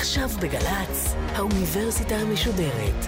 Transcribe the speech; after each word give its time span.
עכשיו 0.00 0.28
בגל"צ, 0.40 1.14
האוניברסיטה 1.34 2.14
המשודרת. 2.14 3.06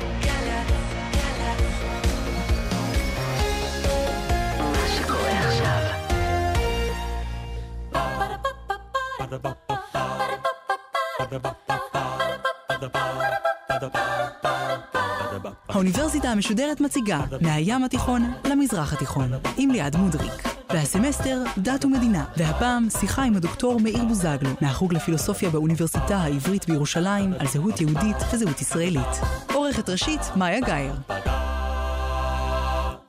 האוניברסיטה 15.69 16.29
המשודרת 16.29 16.80
מציגה 16.80 17.20
מהים 17.41 17.84
התיכון 17.84 18.33
למזרח 18.51 18.93
התיכון 18.93 19.30
עם 19.56 19.70
ליעד 19.70 19.97
מודריק. 19.97 20.52
והסמסטר 20.70 21.42
דת 21.59 21.84
ומדינה, 21.84 22.24
והפעם 22.37 22.91
שיחה 22.91 23.23
עם 23.23 23.37
הדוקטור 23.37 23.80
מאיר 23.80 24.05
בוזגלו 24.05 24.51
מהחוג 24.61 24.95
לפילוסופיה 24.95 25.51
באוניברסיטה 25.51 26.16
העברית 26.16 26.66
בירושלים 26.69 27.33
על 27.38 27.47
זהות 27.47 27.80
יהודית 27.80 28.16
וזהות 28.33 28.61
ישראלית. 28.61 29.21
עורכת 29.52 29.88
ראשית 29.88 30.21
מאיה 30.37 30.61
גאייר. 30.61 30.95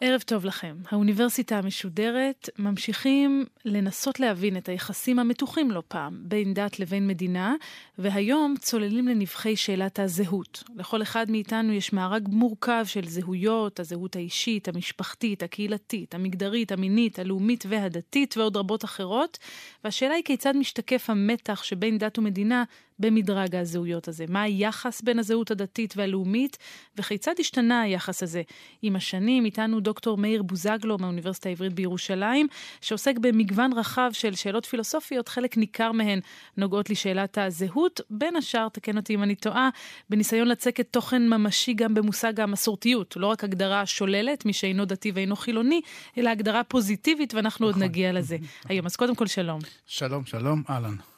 ערב 0.06 0.22
טוב 0.22 0.46
לכם. 0.46 0.76
האוניברסיטה 0.92 1.58
המשודרת 1.58 2.50
ממשיכים 2.60 3.46
לנסות 3.66 4.20
להבין 4.20 4.58
את 4.58 4.70
היחסים 4.70 5.20
המתוחים 5.20 5.72
לא 5.72 5.84
פעם 5.88 6.18
בין 6.26 6.54
דת 6.54 6.80
לבין 6.80 7.08
מדינה, 7.08 7.56
והיום 7.98 8.56
צוללים 8.60 9.08
לנבחי 9.08 9.56
שאלת 9.56 10.00
הזהות. 10.00 10.64
לכל 10.76 11.02
אחד 11.02 11.32
מאיתנו 11.32 11.74
יש 11.74 11.94
מארג 11.94 12.28
מורכב 12.28 12.86
של 12.88 13.08
זהויות, 13.08 13.80
הזהות 13.80 14.16
האישית, 14.16 14.68
המשפחתית, 14.68 15.44
הקהילתית, 15.44 16.16
המגדרית, 16.16 16.72
המינית, 16.72 17.20
הלאומית 17.20 17.66
והדתית 17.70 18.38
ועוד 18.38 18.58
רבות 18.58 18.86
אחרות, 18.86 19.38
והשאלה 19.84 20.14
היא 20.14 20.24
כיצד 20.24 20.56
משתקף 20.56 21.10
המתח 21.10 21.64
שבין 21.64 21.98
דת 21.98 22.20
ומדינה 22.20 22.64
במדרג 23.00 23.56
הזהויות 23.56 24.08
הזה. 24.08 24.26
מה 24.30 24.42
היחס 24.42 25.02
בין 25.02 25.20
הזהות 25.20 25.52
הדתית 25.52 25.94
והלאומית, 25.98 26.58
וכיצד 26.98 27.34
השתנה 27.40 27.82
היחס 27.82 28.24
הזה 28.24 28.42
עם 28.82 28.96
השנים. 28.96 29.46
איתנו 29.46 29.80
דוקטור 29.80 30.18
מאיר 30.18 30.44
בוזגלו 30.44 30.98
מהאוניברסיטה 30.98 31.50
העברית 31.50 31.74
בירושלים, 31.74 32.48
שעוסק 32.82 33.18
במגוון 33.18 33.74
רחב 33.74 34.10
של 34.14 34.36
שאלות 34.36 34.66
פילוסופיות, 34.66 35.28
חלק 35.28 35.58
ניכר 35.58 35.92
מהן 35.92 36.20
נוגעות 36.58 36.90
לשאלת 36.90 37.38
הזהות, 37.38 38.02
בין 38.10 38.36
השאר, 38.36 38.70
תקן 38.70 38.98
אותי 38.98 39.16
אם 39.16 39.24
אני 39.24 39.36
טועה, 39.36 39.70
בניסיון 40.10 40.48
לצקת 40.48 40.88
תוכן 40.92 41.28
ממשי 41.30 41.74
גם 41.74 41.94
במושג 41.94 42.40
המסורתיות, 42.40 43.18
לא 43.18 43.28
רק 43.28 43.44
הגדרה 43.44 43.86
שוללת, 43.86 44.46
מי 44.46 44.54
שאינו 44.54 44.86
דתי 44.86 45.12
ואינו 45.12 45.36
חילוני, 45.36 45.82
אלא 46.18 46.30
הגדרה 46.30 46.64
פוזיטיבית, 46.64 47.34
ואנחנו 47.34 47.70
נכון. 47.70 47.82
עוד 47.82 47.90
נגיע 47.90 48.12
לזה 48.12 48.38
היום. 48.70 48.86
אז 48.86 48.96
קודם 48.96 49.16
כל, 49.16 49.28
שלום. 49.28 49.60
שלום, 49.86 50.26
שלום, 50.26 50.64
אהלן. 50.70 51.13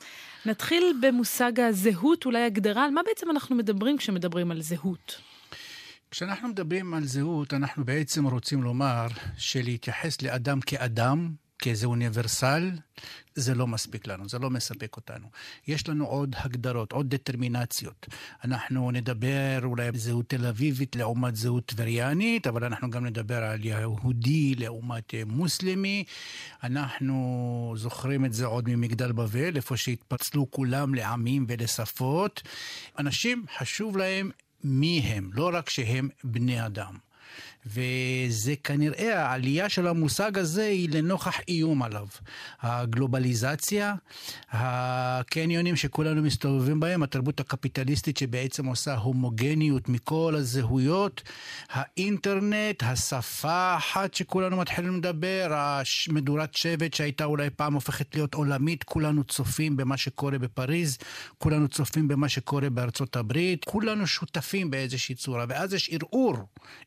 נתחיל 0.46 0.94
במושג 1.02 1.60
הזהות, 1.60 2.26
אולי 2.26 2.44
הגדרה, 2.44 2.86
על 2.86 2.92
מה 2.92 3.02
בעצם 3.06 3.30
אנחנו 3.32 3.56
מדברים 3.56 3.98
כשמדברים 3.98 4.52
על 4.52 4.62
זהות? 4.62 5.22
כשאנחנו 6.12 6.48
מדברים 6.48 6.94
על 6.94 7.06
זהות, 7.06 7.54
אנחנו 7.54 7.86
בעצם 7.86 8.26
רוצים 8.26 8.64
לומר 8.64 9.08
שלהתייחס 9.38 10.22
לאדם 10.22 10.62
כאדם, 10.62 11.32
כאיזה 11.60 11.88
אוניברסל, 11.88 12.72
זה 13.36 13.56
לא 13.56 13.68
מספיק 13.68 14.08
לנו, 14.08 14.30
זה 14.30 14.40
לא 14.40 14.50
מספק 14.50 14.98
אותנו. 14.98 15.28
יש 15.68 15.90
לנו 15.90 16.06
עוד 16.06 16.36
הגדרות, 16.38 16.92
עוד 16.92 17.16
דטרמינציות. 17.16 18.06
אנחנו 18.44 18.92
נדבר 18.92 19.60
אולי 19.64 19.88
על 19.88 19.98
זהות 19.98 20.30
תל 20.30 20.46
אביבית 20.46 20.96
לעומת 20.96 21.36
זהות 21.36 21.66
טבריאנית, 21.66 22.48
אבל 22.48 22.64
אנחנו 22.64 22.90
גם 22.90 23.06
נדבר 23.06 23.44
על 23.44 23.66
יהודי 23.66 24.56
לעומת 24.56 25.14
מוסלמי. 25.26 26.04
אנחנו 26.64 27.74
זוכרים 27.78 28.26
את 28.26 28.34
זה 28.34 28.46
עוד 28.46 28.70
ממגדל 28.70 29.12
בבל, 29.12 29.56
איפה 29.56 29.78
שהתפצלו 29.78 30.52
כולם 30.52 30.96
לעמים 30.96 31.46
ולשפות. 31.50 32.42
אנשים, 33.00 33.46
חשוב 33.58 33.98
להם 33.98 34.32
מי 34.64 35.00
הם, 35.00 35.30
לא 35.34 35.50
רק 35.54 35.70
שהם 35.70 36.10
בני 36.24 36.66
אדם. 36.66 36.98
וזה 37.66 38.54
כנראה, 38.64 39.26
העלייה 39.26 39.70
של 39.70 39.88
המושג 39.88 40.38
הזה 40.38 40.66
היא 40.66 40.90
לנוכח 40.92 41.40
איום 41.48 41.84
עליו. 41.84 42.08
הגלובליזציה, 42.62 43.96
הקניונים 44.52 45.76
שכולנו 45.76 46.22
מסתובבים 46.22 46.80
בהם, 46.80 47.04
התרבות 47.04 47.40
הקפיטליסטית 47.40 48.18
שבעצם 48.18 48.66
עושה 48.66 48.96
הומוגניות 48.96 49.90
מכל 49.90 50.36
הזהויות, 50.38 51.22
האינטרנט, 51.70 52.84
השפה 52.84 53.52
האחת 53.52 54.14
שכולנו 54.14 54.58
מתחילים 54.58 54.98
לדבר, 54.98 55.82
מדורת 56.10 56.56
שבט 56.56 56.94
שהייתה 56.94 57.26
אולי 57.26 57.50
פעם 57.50 57.74
הופכת 57.74 58.16
להיות 58.16 58.34
עולמית, 58.34 58.84
כולנו 58.84 59.24
צופים 59.24 59.78
במה 59.78 59.98
שקורה 59.98 60.38
בפריז, 60.38 60.98
כולנו 61.38 61.68
צופים 61.68 62.08
במה 62.08 62.30
שקורה 62.30 62.70
בארצות 62.70 63.16
הברית, 63.16 63.66
כולנו 63.66 64.08
שותפים 64.08 64.72
באיזושהי 64.72 65.16
צורה, 65.16 65.46
ואז 65.50 65.74
יש 65.74 65.90
ערעור, 65.90 66.38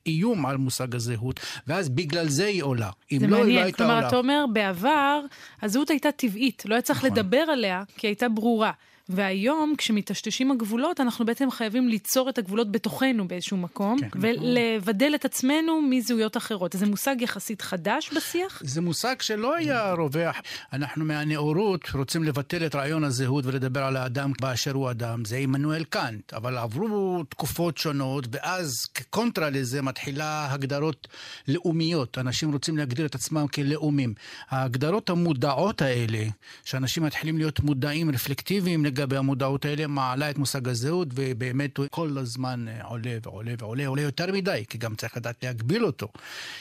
איום 0.06 0.46
על 0.46 0.56
מושג 0.56 0.67
הזהות, 0.94 1.40
ואז 1.66 1.88
בגלל 1.88 2.28
זה 2.28 2.46
היא 2.46 2.62
עולה. 2.62 2.90
אם 3.12 3.18
לא, 3.22 3.28
מעניין. 3.28 3.48
היא 3.48 3.56
לא 3.56 3.60
הייתה 3.60 3.78
כלומר, 3.78 3.94
עולה. 3.94 4.08
כלומר, 4.08 4.08
אתה 4.08 4.16
אומר, 4.16 4.44
בעבר 4.52 5.20
הזהות 5.62 5.90
הייתה 5.90 6.12
טבעית, 6.12 6.62
לא 6.66 6.74
היה 6.74 6.82
צריך 6.82 7.04
נכון. 7.04 7.10
לדבר 7.18 7.44
עליה, 7.52 7.82
כי 7.96 8.06
הייתה 8.06 8.28
ברורה. 8.28 8.72
והיום, 9.08 9.74
כשמטשטשים 9.78 10.50
הגבולות, 10.50 11.00
אנחנו 11.00 11.24
בעצם 11.24 11.50
חייבים 11.50 11.88
ליצור 11.88 12.28
את 12.28 12.38
הגבולות 12.38 12.72
בתוכנו 12.72 13.28
באיזשהו 13.28 13.56
מקום, 13.56 13.98
כן, 13.98 14.08
ולבדל 14.20 15.12
את 15.14 15.24
עצמנו 15.24 15.82
מזהויות 15.82 16.36
אחרות. 16.36 16.74
זה 16.78 16.86
מושג 16.86 17.16
יחסית 17.20 17.62
חדש 17.62 18.10
בשיח? 18.16 18.62
זה 18.64 18.80
מושג 18.80 19.14
שלא 19.20 19.54
היה 19.54 19.92
רווח. 19.92 20.36
אנחנו 20.72 21.04
מהנאורות 21.04 21.80
רוצים 21.94 22.24
לבטל 22.24 22.66
את 22.66 22.74
רעיון 22.74 23.04
הזהות 23.04 23.46
ולדבר 23.46 23.82
על 23.82 23.96
האדם 23.96 24.32
באשר 24.40 24.72
הוא 24.72 24.90
אדם. 24.90 25.24
זה 25.24 25.36
עמנואל 25.36 25.84
קאנט, 25.84 26.34
אבל 26.34 26.58
עברו 26.58 27.24
תקופות 27.28 27.78
שונות, 27.78 28.26
ואז 28.30 28.86
כקונטרה 28.94 29.50
לזה 29.50 29.82
מתחילה 29.82 30.52
הגדרות 30.52 31.08
לאומיות. 31.48 32.18
אנשים 32.18 32.52
רוצים 32.52 32.76
להגדיר 32.76 33.06
את 33.06 33.14
עצמם 33.14 33.46
כלאומים. 33.46 34.14
ההגדרות 34.50 35.10
המודעות 35.10 35.82
האלה, 35.82 36.24
שאנשים 36.64 37.02
מתחילים 37.02 37.38
להיות 37.38 37.60
מודעים, 37.60 38.10
רפלקטיביים, 38.10 38.84
לגבי 38.98 39.16
המודעות 39.16 39.64
האלה, 39.64 39.86
מעלה 39.86 40.30
את 40.30 40.38
מושג 40.38 40.68
הזהות, 40.68 41.08
ובאמת 41.14 41.76
הוא 41.76 41.86
כל 41.90 42.18
הזמן 42.18 42.68
אה, 42.68 42.84
עולה 42.84 43.10
ועולה 43.22 43.52
ועולה, 43.58 43.86
עולה 43.86 44.02
יותר 44.02 44.32
מדי, 44.32 44.64
כי 44.68 44.78
גם 44.78 44.94
צריך 44.94 45.16
לדעת 45.16 45.44
להגביל 45.44 45.84
אותו. 45.84 46.08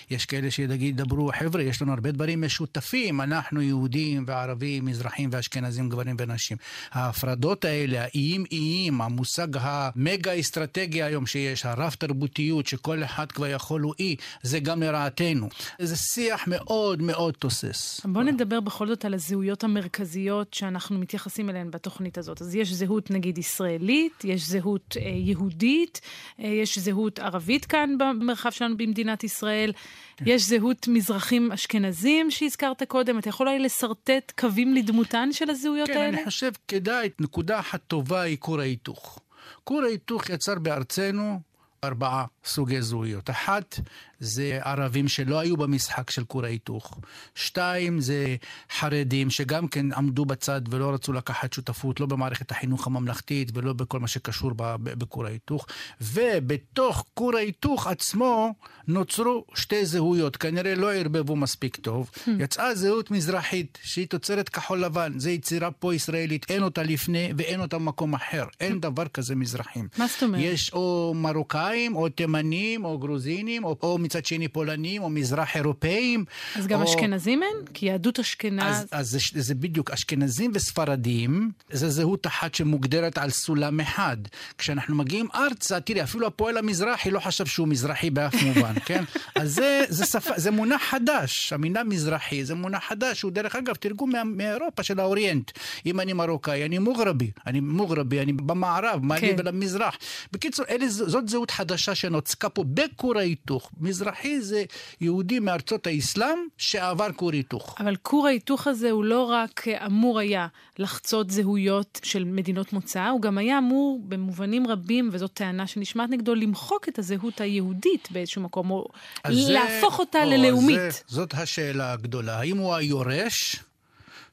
יש 0.10 0.26
כאלה 0.26 0.52
שידברו, 0.52 1.32
חבר'ה, 1.40 1.62
יש 1.62 1.82
לנו 1.82 1.94
הרבה 1.94 2.12
דברים 2.12 2.42
משותפים, 2.42 3.22
אנחנו 3.22 3.62
יהודים 3.62 4.24
וערבים, 4.28 4.86
מזרחים 4.86 5.30
ואשכנזים, 5.34 5.90
גברים 5.90 6.16
ונשים. 6.20 6.58
ההפרדות 6.92 7.66
האלה, 7.66 8.02
האיים 8.02 8.44
איים, 8.52 9.02
המושג 9.02 9.48
המגה 9.54 10.40
אסטרטגי 10.40 11.04
היום 11.04 11.26
שיש, 11.26 11.66
הרב 11.66 11.96
תרבותיות, 12.00 12.68
שכל 12.68 13.04
אחד 13.04 13.32
כבר 13.32 13.48
יכול 13.48 13.82
הוא 13.82 13.94
אי, 14.00 14.16
זה 14.42 14.60
גם 14.60 14.84
לרעתנו. 14.84 15.50
זה 15.80 15.96
שיח 15.96 16.48
מאוד 16.48 17.02
מאוד 17.02 17.34
תוסס. 17.34 18.02
בוא 18.06 18.24
נדבר 18.24 18.60
בכל 18.60 18.88
זאת 18.88 19.06
על 19.06 19.14
הזהויות 19.14 19.64
המרכזיות 19.64 20.54
שאנחנו 20.54 21.00
מתייחסים 21.00 21.50
אליהן 21.50 21.72
בתוכנית 21.72 22.18
הזאת. 22.18 22.27
הזאת. 22.28 22.42
אז 22.42 22.56
יש 22.56 22.74
זהות 22.74 23.12
נגיד 23.12 23.38
ישראלית, 23.38 24.24
יש 24.24 24.48
זהות 24.48 24.98
אה, 24.98 25.10
יהודית, 25.10 26.02
אה, 26.40 26.48
יש 26.48 26.78
זהות 26.78 27.20
ערבית 27.20 27.66
כאן 27.66 27.98
במרחב 27.98 28.50
שלנו 28.50 28.78
במדינת 28.78 29.24
ישראל, 29.24 29.72
כן. 30.18 30.26
יש 30.28 30.44
זהות 30.44 30.88
מזרחים 30.88 31.52
אשכנזים 31.52 32.32
שהזכרת 32.32 32.84
קודם. 32.84 33.20
אתה 33.20 33.30
יכול 33.30 33.48
אולי 33.48 33.60
לשרטט 33.60 34.32
קווים 34.40 34.74
לדמותן 34.74 35.30
של 35.32 35.50
הזהויות 35.50 35.88
כן, 35.88 35.98
האלה? 35.98 36.12
כן, 36.12 36.18
אני 36.18 36.26
חושב 36.26 36.52
כדאי, 36.68 37.10
נקודה 37.20 37.60
אחת 37.60 37.82
טובה 37.88 38.22
היא 38.22 38.38
כור 38.40 38.60
ההיתוך. 38.60 39.20
כור 39.64 39.84
ההיתוך 39.84 40.30
יצר 40.30 40.60
בארצנו 40.60 41.40
ארבעה 41.84 42.26
סוגי 42.46 42.82
זהויות. 42.82 43.30
אחת, 43.30 43.80
זה 44.20 44.60
ערבים 44.62 45.08
שלא 45.08 45.40
היו 45.40 45.58
במשחק 45.58 46.10
של 46.10 46.24
כור 46.24 46.46
ההיתוך. 46.46 47.00
שתיים, 47.36 48.02
זה 48.02 48.36
חרדים 48.72 49.30
שגם 49.30 49.68
כן 49.68 49.94
עמדו 49.94 50.26
בצד 50.26 50.62
ולא 50.70 50.94
רצו 50.94 51.14
לקחת 51.14 51.54
שותפות, 51.54 52.00
לא 52.00 52.06
במערכת 52.06 52.52
החינוך 52.52 52.88
הממלכתית 52.88 53.52
ולא 53.54 53.74
בכל 53.74 54.00
מה 54.00 54.08
שקשור 54.08 54.52
בכור 54.82 55.26
ההיתוך. 55.26 55.68
ובתוך 56.02 57.06
כור 57.14 57.36
ההיתוך 57.36 57.88
עצמו 57.88 58.54
נוצרו 58.88 59.46
שתי 59.56 59.86
זהויות, 59.86 60.38
כנראה 60.38 60.76
לא 60.76 60.94
ערבבו 60.94 61.36
מספיק 61.36 61.76
טוב. 61.76 62.10
Hmm. 62.14 62.30
יצאה 62.40 62.76
זהות 62.76 63.12
מזרחית 63.12 63.78
שהיא 63.84 64.08
תוצרת 64.08 64.50
כחול 64.50 64.80
לבן, 64.80 65.20
זו 65.20 65.30
יצירה 65.30 65.72
פה 65.72 65.96
ישראלית, 65.96 66.46
אין 66.50 66.64
אותה 66.64 66.84
לפני 66.84 67.32
ואין 67.38 67.62
אותה 67.62 67.78
במקום 67.78 68.14
אחר. 68.14 68.44
אין 68.60 68.80
דבר 68.80 69.08
כזה 69.08 69.36
מזרחים. 69.36 69.88
מה 69.98 70.08
זאת 70.08 70.24
אומרת? 70.24 70.42
יש 70.44 70.74
או 70.74 71.14
מרוקאים 71.16 71.96
או 71.96 72.10
תימנים 72.10 72.86
או 72.86 73.00
גרוזינים 73.00 73.64
או, 73.64 73.78
או 73.84 73.98
מצד 74.08 74.26
שני 74.26 74.48
פולנים 74.48 75.04
או 75.04 75.10
מזרח 75.10 75.56
אירופאים. 75.56 76.26
אז 76.56 76.68
גם 76.68 76.82
או... 76.82 76.86
אשכנזים 76.86 77.44
אין? 77.44 77.66
כי 77.74 77.86
יהדות 77.86 78.20
אשכנז... 78.20 78.64
אז, 78.64 78.88
אז 78.92 79.10
זה, 79.10 79.20
זה 79.42 79.56
בדיוק, 79.56 79.92
אשכנזים 79.92 80.52
וספרדים, 80.54 81.52
זה 81.72 81.90
זהות 81.90 82.28
אחת 82.28 82.56
שמוגדרת 82.56 83.18
על 83.18 83.30
סולם 83.30 83.80
אחד. 83.80 84.18
כשאנחנו 84.58 84.96
מגיעים 84.96 85.28
ארצה, 85.36 85.80
תראי, 85.80 86.04
אפילו 86.04 86.28
הפועל 86.28 86.58
המזרחי 86.58 87.12
לא 87.12 87.20
חשב 87.20 87.46
שהוא 87.46 87.68
מזרחי 87.68 88.10
באף 88.10 88.34
מובן, 88.46 88.74
כן? 88.86 89.04
אז 89.36 89.54
זה, 89.54 89.86
זה, 89.90 90.06
שפה, 90.06 90.34
זה 90.36 90.52
מונח 90.52 90.82
חדש, 90.82 91.54
המילה 91.54 91.84
מזרחי 91.84 92.46
זה 92.46 92.56
מונח 92.56 92.84
חדש, 92.84 93.22
הוא 93.22 93.32
דרך 93.32 93.56
אגב 93.56 93.76
תרגום 93.76 94.12
מה, 94.12 94.24
מאירופה 94.24 94.84
של 94.84 95.00
האוריינט. 95.00 95.52
אם 95.86 96.00
אני 96.00 96.14
מרוקאי, 96.14 96.66
אני 96.66 96.78
מוגרבי, 96.78 97.32
אני 97.48 97.60
מוגרבי, 97.60 98.22
אני 98.22 98.34
במערב, 98.34 99.00
מה 99.04 99.16
לי 99.16 99.22
כן. 99.22 99.36
ולמזרח. 99.38 99.98
בקיצור, 100.32 100.66
אלה, 100.70 100.90
זאת 100.90 101.30
זהות 101.30 101.52
חדשה 101.52 101.96
שנוצקה 101.96 102.50
פה 102.50 102.64
בכור 102.68 103.18
ההיתוך. 103.18 103.72
מזרחי 104.02 104.42
זה 104.42 104.64
יהודי 105.02 105.40
מארצות 105.40 105.88
האסלאם 105.88 106.38
שעבר 106.58 107.08
כור 107.16 107.32
היתוך. 107.32 107.76
אבל 107.80 107.96
כור 107.96 108.28
ההיתוך 108.28 108.68
הזה 108.68 108.92
הוא 108.92 109.04
לא 109.04 109.24
רק 109.24 109.68
אמור 109.86 110.20
היה 110.20 110.48
לחצות 110.80 111.30
זהויות 111.30 112.00
של 112.04 112.24
מדינות 112.24 112.74
מוצא, 112.74 113.08
הוא 113.08 113.22
גם 113.22 113.38
היה 113.38 113.58
אמור 113.58 114.02
במובנים 114.08 114.68
רבים, 114.68 115.10
וזאת 115.12 115.32
טענה 115.34 115.68
שנשמעת 115.68 116.10
נגדו, 116.10 116.36
למחוק 116.36 116.90
את 116.90 117.00
הזהות 117.00 117.42
היהודית 117.42 118.08
באיזשהו 118.12 118.42
מקום, 118.42 118.72
או 118.72 118.86
אז 119.24 119.36
זה- 119.36 119.52
להפוך 119.54 120.00
אותה 120.00 120.24
או, 120.24 120.30
ללאומית. 120.30 120.80
זה, 120.80 120.90
זאת 121.08 121.34
השאלה 121.34 121.92
הגדולה. 121.94 122.40
האם 122.40 122.58
הוא 122.58 122.76
היורש 122.76 123.56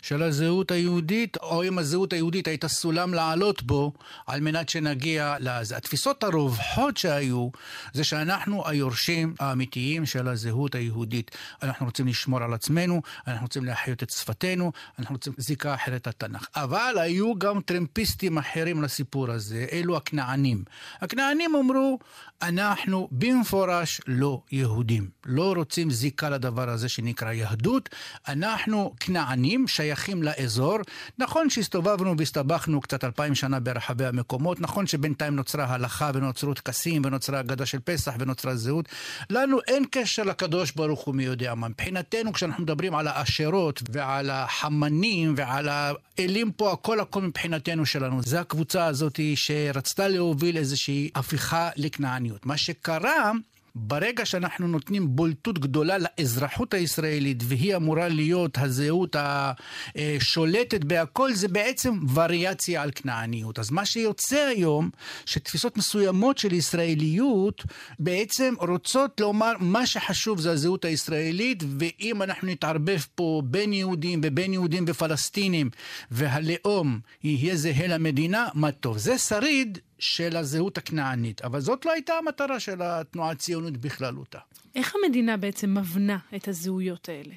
של 0.04 0.22
הזהות 0.22 0.70
היהודית, 0.70 1.36
או 1.36 1.64
אם 1.64 1.78
הזהות 1.78 2.12
היהודית 2.12 2.48
הייתה 2.48 2.68
סולם 2.68 3.14
לעלות 3.14 3.62
בו, 3.62 3.92
על 4.26 4.40
מנת 4.40 4.68
שנגיע 4.68 5.36
לזה. 5.40 5.76
התפיסות 5.76 6.24
הרווחות 6.24 6.96
שהיו, 6.96 7.48
זה 7.92 8.04
שאנחנו 8.04 8.68
היורשים 8.68 9.34
האמיתיים 9.40 10.06
של 10.06 10.28
הזהות 10.28 10.74
היהודית. 10.74 11.30
אנחנו 11.62 11.86
רוצים 11.86 12.06
לשמור 12.06 12.42
על 12.42 12.54
עצמנו, 12.54 13.02
אנחנו 13.26 13.44
רוצים 13.44 13.64
להחיות 13.64 14.02
את 14.02 14.10
שפתנו, 14.10 14.72
אנחנו 14.98 15.14
רוצים 15.14 15.32
זיקה 15.38 15.74
אחרת 15.74 16.06
לתנ"ך. 16.06 16.46
אבל 16.56 16.94
היו 17.00 17.38
גם 17.38 17.60
טרמפיסטים 17.60 18.38
אחרים 18.38 18.82
לסיפור 18.82 19.30
הזה, 19.30 19.66
אלו 19.72 19.96
הכנענים. 19.96 20.64
הכנענים 21.00 21.54
אמרו, 21.54 21.98
אנחנו 22.42 23.08
במפורש 23.12 24.00
לא 24.06 24.42
יהודים. 24.52 25.10
לא 25.26 25.52
רוצים 25.56 25.90
זיקה 25.90 26.30
לדבר 26.30 26.68
הזה 26.68 26.88
שנקרא 26.88 27.32
יהדות. 27.32 27.88
אנחנו 28.28 28.94
כנענים, 29.00 29.68
שייכים 29.68 29.93
לאזור. 30.22 30.78
נכון 31.18 31.50
שהסתובבנו 31.50 32.14
והסתבכנו 32.18 32.80
קצת 32.80 33.04
אלפיים 33.04 33.34
שנה 33.34 33.60
ברחבי 33.60 34.06
המקומות, 34.06 34.60
נכון 34.60 34.86
שבינתיים 34.86 35.36
נוצרה 35.36 35.64
הלכה 35.64 36.10
ונוצרו 36.14 36.54
טקסים 36.54 37.02
ונוצרה 37.04 37.40
אגדה 37.40 37.66
של 37.66 37.78
פסח 37.84 38.12
ונוצרה 38.18 38.56
זהות. 38.56 38.88
לנו 39.30 39.58
אין 39.68 39.84
קשר 39.90 40.22
לקדוש 40.22 40.72
ברוך 40.72 41.00
הוא 41.00 41.14
מי 41.14 41.24
יודע 41.24 41.54
מה. 41.54 41.68
מבחינתנו, 41.68 42.32
כשאנחנו 42.32 42.62
מדברים 42.62 42.94
על 42.94 43.08
האשרות 43.08 43.82
ועל 43.92 44.30
החמנים 44.30 45.34
ועל 45.36 45.68
האלים 45.68 46.52
פה, 46.52 46.72
הכל 46.72 47.00
הכל 47.00 47.22
מבחינתנו 47.22 47.86
שלנו. 47.86 48.22
זה 48.22 48.40
הקבוצה 48.40 48.86
הזאת 48.86 49.20
שרצתה 49.34 50.08
להוביל 50.08 50.56
איזושהי 50.56 51.10
הפיכה 51.14 51.70
לכנעניות. 51.76 52.46
מה 52.46 52.56
שקרה... 52.56 53.32
ברגע 53.76 54.24
שאנחנו 54.24 54.68
נותנים 54.68 55.16
בולטות 55.16 55.58
גדולה 55.58 55.96
לאזרחות 55.98 56.74
הישראלית, 56.74 57.42
והיא 57.46 57.76
אמורה 57.76 58.08
להיות 58.08 58.58
הזהות 58.58 59.16
השולטת 59.18 60.84
בהכל, 60.84 61.32
זה 61.32 61.48
בעצם 61.48 61.98
וריאציה 62.14 62.82
על 62.82 62.90
כנעניות. 62.94 63.58
אז 63.58 63.70
מה 63.70 63.84
שיוצא 63.84 64.36
היום, 64.36 64.90
שתפיסות 65.26 65.76
מסוימות 65.76 66.38
של 66.38 66.52
ישראליות 66.52 67.64
בעצם 67.98 68.54
רוצות 68.58 69.20
לומר 69.20 69.52
מה 69.60 69.86
שחשוב 69.86 70.40
זה 70.40 70.52
הזהות 70.52 70.84
הישראלית, 70.84 71.62
ואם 71.78 72.22
אנחנו 72.22 72.48
נתערבב 72.48 73.00
פה 73.14 73.42
בין 73.44 73.72
יהודים 73.72 74.20
ובין 74.24 74.52
יהודים 74.52 74.84
ופלסטינים, 74.88 75.70
והלאום 76.10 77.00
יהיה 77.24 77.56
זהה 77.56 77.86
למדינה, 77.86 78.48
מה 78.54 78.72
טוב. 78.72 78.98
זה 78.98 79.18
שריד 79.18 79.78
של 80.04 80.36
הזהות 80.36 80.78
הכנענית, 80.78 81.42
אבל 81.42 81.60
זאת 81.60 81.84
לא 81.84 81.92
הייתה 81.92 82.14
המטרה 82.14 82.60
של 82.60 82.82
התנועה 82.82 83.30
הציונית 83.30 83.76
בכללותה. 83.76 84.38
איך 84.74 84.94
המדינה 85.04 85.36
בעצם 85.36 85.78
מבנה 85.78 86.18
את 86.36 86.48
הזהויות 86.48 87.08
האלה? 87.08 87.34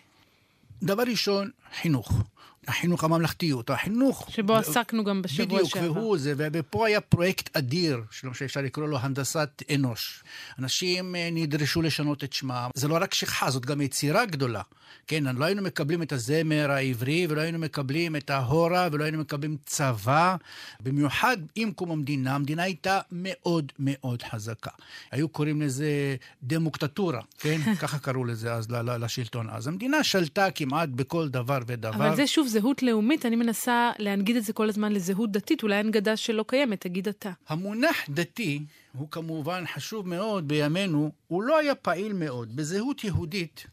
דבר 0.83 1.03
ראשון, 1.03 1.49
חינוך. 1.81 2.23
החינוך 2.67 3.03
הממלכתיות, 3.03 3.69
החינוך... 3.69 4.27
שבו 4.31 4.55
עסקנו 4.55 5.03
גם 5.03 5.21
בשבוע 5.21 5.45
בדיוק, 5.45 5.69
שעבר. 5.69 5.91
והוא 5.91 6.17
זה, 6.17 6.33
ופה 6.37 6.87
היה 6.87 7.01
פרויקט 7.01 7.57
אדיר, 7.57 8.01
שלא 8.11 8.33
שאפשר 8.33 8.61
לקרוא 8.61 8.87
לו 8.87 8.97
הנדסת 8.99 9.63
אנוש. 9.75 10.23
אנשים 10.59 11.15
אה, 11.15 11.29
נדרשו 11.31 11.81
לשנות 11.81 12.23
את 12.23 12.33
שמם. 12.33 12.69
זה 12.75 12.87
לא 12.87 12.97
רק 13.01 13.13
שכחה, 13.13 13.51
זאת 13.51 13.65
גם 13.65 13.81
יצירה 13.81 14.25
גדולה. 14.25 14.61
כן, 15.07 15.23
לא 15.37 15.45
היינו 15.45 15.61
מקבלים 15.61 16.01
את 16.01 16.11
הזמר 16.11 16.71
העברי, 16.71 17.27
ולא 17.29 17.41
היינו 17.41 17.59
מקבלים 17.59 18.15
את 18.15 18.29
ההורה, 18.29 18.87
ולא 18.91 19.03
היינו 19.03 19.17
מקבלים 19.17 19.57
צבא. 19.65 20.35
במיוחד 20.79 21.37
עם 21.55 21.71
קום 21.71 21.91
המדינה, 21.91 22.35
המדינה 22.35 22.63
הייתה 22.63 22.99
מאוד 23.11 23.71
מאוד 23.79 24.23
חזקה. 24.23 24.71
היו 25.11 25.29
קוראים 25.29 25.61
לזה 25.61 26.15
דמוקטטורה, 26.43 27.21
כן? 27.37 27.61
ככה 27.81 27.99
קראו 27.99 28.25
לזה 28.25 28.53
אז 28.53 28.67
לשלטון 28.71 29.49
אז. 29.49 29.67
המדינה 29.67 30.03
שלטה 30.03 30.51
כמעט 30.51 30.89
בכל 30.89 31.29
דבר 31.29 31.59
ודבר. 31.67 31.95
אבל 31.95 32.15
זה 32.15 32.27
שוב 32.27 32.47
זהות 32.61 32.83
לאומית, 32.83 33.25
אני 33.25 33.35
מנסה 33.35 33.91
להנגיד 33.99 34.35
את 34.35 34.43
זה 34.43 34.53
כל 34.53 34.69
הזמן 34.69 34.93
לזהות 34.93 35.31
דתית, 35.31 35.63
אולי 35.63 35.75
הנגדה 35.75 36.17
שלא 36.17 36.45
קיימת, 36.47 36.81
תגיד 36.81 37.07
אתה. 37.07 37.31
המונח 37.47 37.97
דתי 38.09 38.59
הוא 38.93 39.07
כמובן 39.11 39.63
חשוב 39.73 40.07
מאוד 40.07 40.47
בימינו, 40.47 41.11
הוא 41.27 41.43
לא 41.43 41.57
היה 41.57 41.75
פעיל 41.75 42.13
מאוד. 42.13 42.55
בזהות 42.55 43.03
יהודית 43.03 43.67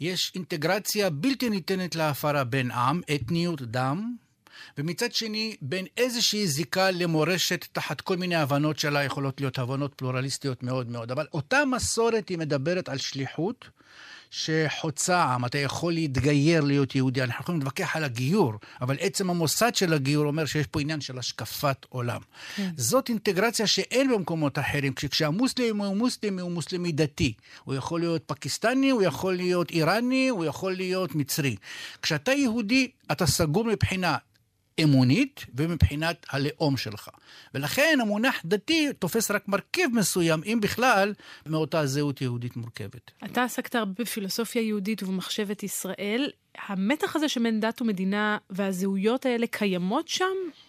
יש 0.00 0.32
אינטגרציה 0.34 1.10
בלתי 1.10 1.50
ניתנת 1.50 1.94
להפרה 1.96 2.44
בין 2.44 2.70
עם, 2.70 3.00
אתניות, 3.14 3.62
דם, 3.62 4.16
ומצד 4.78 5.12
שני, 5.12 5.56
בין 5.62 5.86
איזושהי 5.96 6.46
זיקה 6.46 6.90
למורשת 6.90 7.66
תחת 7.72 8.00
כל 8.00 8.16
מיני 8.16 8.34
הבנות 8.34 8.78
שלה, 8.78 9.04
יכולות 9.04 9.40
להיות 9.40 9.58
הבנות 9.58 9.94
פלורליסטיות 9.94 10.62
מאוד 10.62 10.90
מאוד. 10.90 11.10
אבל 11.10 11.26
אותה 11.32 11.64
מסורת 11.64 12.28
היא 12.28 12.38
מדברת 12.38 12.88
על 12.88 12.98
שליחות. 12.98 13.68
שחוצה 14.30 15.22
עם, 15.22 15.44
אתה 15.44 15.58
יכול 15.58 15.92
להתגייר 15.92 16.60
להיות 16.60 16.94
יהודי, 16.94 17.22
אנחנו 17.22 17.42
יכולים 17.42 17.60
להתווכח 17.60 17.96
על 17.96 18.04
הגיור, 18.04 18.54
אבל 18.80 18.96
עצם 19.00 19.30
המוסד 19.30 19.74
של 19.74 19.92
הגיור 19.92 20.26
אומר 20.26 20.46
שיש 20.46 20.66
פה 20.66 20.80
עניין 20.80 21.00
של 21.00 21.18
השקפת 21.18 21.86
עולם. 21.88 22.20
כן. 22.56 22.70
זאת 22.76 23.08
אינטגרציה 23.08 23.66
שאין 23.66 24.10
במקומות 24.14 24.58
אחרים, 24.58 24.92
כשהמוסלמי 25.10 25.84
הוא 25.84 25.96
מוסלמי, 25.96 26.42
הוא 26.42 26.50
מוסלמי 26.50 26.92
דתי. 26.92 27.32
הוא 27.64 27.74
יכול 27.74 28.00
להיות 28.00 28.22
פקיסטני, 28.26 28.90
הוא 28.90 29.02
יכול 29.02 29.36
להיות 29.36 29.70
איראני, 29.70 30.28
הוא 30.28 30.44
יכול 30.44 30.72
להיות 30.72 31.14
מצרי. 31.14 31.56
כשאתה 32.02 32.32
יהודי, 32.32 32.90
אתה 33.12 33.26
סגור 33.26 33.64
מבחינה 33.64 34.16
אמונית 34.82 35.46
ומבחינת 35.54 36.26
הלאום 36.30 36.76
שלך. 36.76 37.08
ולכן 37.54 37.98
המונח 38.02 38.42
דתי 38.44 38.88
תופס 38.98 39.30
רק 39.30 39.48
מרכיב 39.48 39.90
מסוים, 39.94 40.40
אם 40.46 40.58
בכלל, 40.62 41.14
מאותה 41.46 41.86
זהות 41.86 42.20
יהודית 42.20 42.56
מורכבת. 42.56 43.10
אתה 43.24 43.44
עסקת 43.44 43.74
הרבה 43.74 44.04
בפילוסופיה 44.04 44.62
יהודית 44.62 45.02
ובמחשבת 45.02 45.62
ישראל. 45.62 46.30
המתח 46.68 47.16
הזה 47.16 47.28
שבין 47.28 47.60
דת 47.60 47.82
ומדינה 47.82 48.38
והזהויות 48.50 49.26
האלה 49.26 49.46
קיימות 49.46 50.08
שם? 50.08 50.24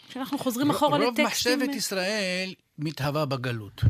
כשאנחנו 0.09 0.37
חוזרים 0.37 0.69
אחורה 0.69 0.97
רוב 0.97 1.19
לטקסטים... 1.19 1.59
מחשבת 1.59 1.75
ישראל 1.75 2.53
מתהווה 2.79 3.25
בגלות. 3.25 3.81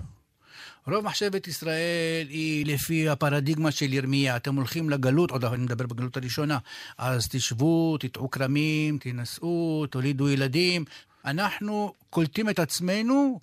רוב 0.88 1.06
מחשבת 1.06 1.48
ישראל 1.48 2.28
היא 2.30 2.66
לפי 2.66 3.10
הפרדיגמה 3.10 3.72
של 3.72 3.94
ירמיה. 3.94 4.36
אתם 4.36 4.56
הולכים 4.56 4.90
לגלות, 4.90 5.32
עוד 5.32 5.46
אני 5.46 5.64
מדבר 5.64 5.86
בגלות 5.86 6.18
הראשונה, 6.18 6.58
אז 6.98 7.28
תשבו, 7.28 7.98
תטעו 7.98 8.32
כרמים, 8.32 8.98
תנשאו, 8.98 9.86
תולידו 9.90 10.30
ילדים. 10.30 10.86
אנחנו 11.26 11.94
קולטים 12.10 12.50
את 12.50 12.60
עצמנו 12.60 13.40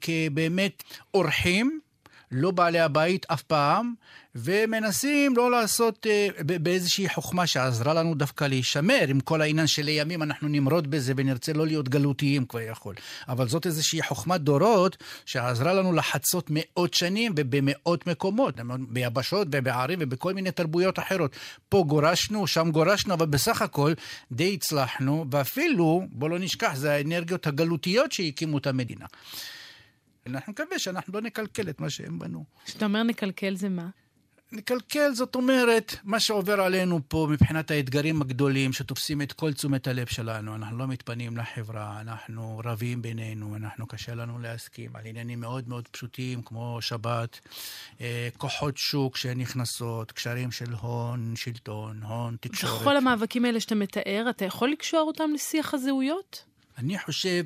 כבאמת 0.00 0.82
אורחים, 1.14 1.80
לא 2.32 2.50
בעלי 2.50 2.80
הבית 2.80 3.26
אף 3.28 3.42
פעם, 3.42 3.94
ומנסים 4.34 5.36
לא 5.36 5.50
לעשות 5.50 6.06
אה, 6.10 6.28
באיזושהי 6.44 7.08
חוכמה 7.08 7.46
שעזרה 7.46 7.94
לנו 7.94 8.14
דווקא 8.14 8.44
להישמר, 8.44 9.04
עם 9.08 9.20
כל 9.20 9.42
העניין 9.42 9.66
שלימים 9.66 10.22
אנחנו 10.22 10.48
נמרוד 10.48 10.90
בזה 10.90 11.12
ונרצה 11.16 11.52
לא 11.52 11.66
להיות 11.66 11.88
גלותיים 11.88 12.44
כבר 12.44 12.60
יכול. 12.60 12.94
אבל 13.28 13.48
זאת 13.48 13.66
איזושהי 13.66 14.02
חוכמת 14.02 14.40
דורות 14.40 14.96
שעזרה 15.26 15.74
לנו 15.74 15.92
לחצות 15.92 16.46
מאות 16.50 16.94
שנים 16.94 17.32
ובמאות 17.36 18.06
מקומות, 18.06 18.54
ביבשות 18.88 19.48
ובערים 19.50 19.98
ובכל 20.02 20.34
מיני 20.34 20.50
תרבויות 20.50 20.98
אחרות. 20.98 21.36
פה 21.68 21.84
גורשנו, 21.86 22.46
שם 22.46 22.70
גורשנו, 22.70 23.14
אבל 23.14 23.26
בסך 23.26 23.62
הכל 23.62 23.92
די 24.32 24.54
הצלחנו, 24.54 25.24
ואפילו, 25.30 26.02
בוא 26.10 26.30
לא 26.30 26.38
נשכח, 26.38 26.74
זה 26.74 26.92
האנרגיות 26.92 27.46
הגלותיות 27.46 28.12
שהקימו 28.12 28.58
את 28.58 28.66
המדינה. 28.66 29.06
אנחנו 30.26 30.52
מקווה 30.52 30.78
שאנחנו 30.78 31.12
לא 31.12 31.20
נקלקל 31.20 31.68
את 31.68 31.80
מה 31.80 31.90
שהם 31.90 32.18
בנו. 32.18 32.44
כשאתה 32.64 32.84
אומר 32.84 33.02
נקלקל 33.02 33.54
זה 33.54 33.68
מה? 33.68 33.88
לקלקל, 34.52 35.14
זאת 35.14 35.34
אומרת, 35.34 35.96
מה 36.04 36.20
שעובר 36.20 36.60
עלינו 36.60 37.00
פה 37.08 37.28
מבחינת 37.30 37.70
האתגרים 37.70 38.22
הגדולים 38.22 38.72
שתופסים 38.72 39.22
את 39.22 39.32
כל 39.32 39.52
תשומת 39.52 39.86
הלב 39.86 40.06
שלנו, 40.06 40.54
אנחנו 40.54 40.78
לא 40.78 40.86
מתפנים 40.86 41.36
לחברה, 41.36 42.00
אנחנו 42.00 42.60
רבים 42.64 43.02
בינינו, 43.02 43.56
אנחנו 43.56 43.86
קשה 43.86 44.14
לנו 44.14 44.38
להסכים 44.38 44.96
על 44.96 45.06
עניינים 45.06 45.40
מאוד 45.40 45.68
מאוד 45.68 45.88
פשוטים 45.88 46.42
כמו 46.42 46.78
שבת, 46.80 47.40
אה, 48.00 48.28
כוחות 48.36 48.76
שוק 48.76 49.16
שנכנסות, 49.16 50.12
קשרים 50.12 50.50
של 50.50 50.72
הון, 50.72 51.32
שלטון, 51.36 52.02
הון, 52.02 52.36
תקשורת. 52.40 52.80
בכל 52.80 52.96
המאבקים 52.96 53.44
האלה 53.44 53.60
שאתה 53.60 53.74
מתאר, 53.74 54.26
אתה 54.30 54.44
יכול 54.44 54.70
לקשור 54.70 55.04
אותם 55.06 55.30
לשיח 55.34 55.74
הזהויות? 55.74 56.44
אני 56.78 56.98
חושב 56.98 57.44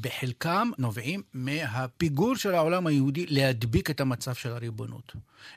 בחלקם 0.00 0.70
נובעים 0.78 1.22
מהפיגור 1.34 2.36
של 2.36 2.54
העולם 2.54 2.86
היהודי 2.86 3.26
להדביק 3.28 3.90
את 3.90 4.00
המצב 4.00 4.34
של 4.34 4.52
הריבונות. 4.52 5.12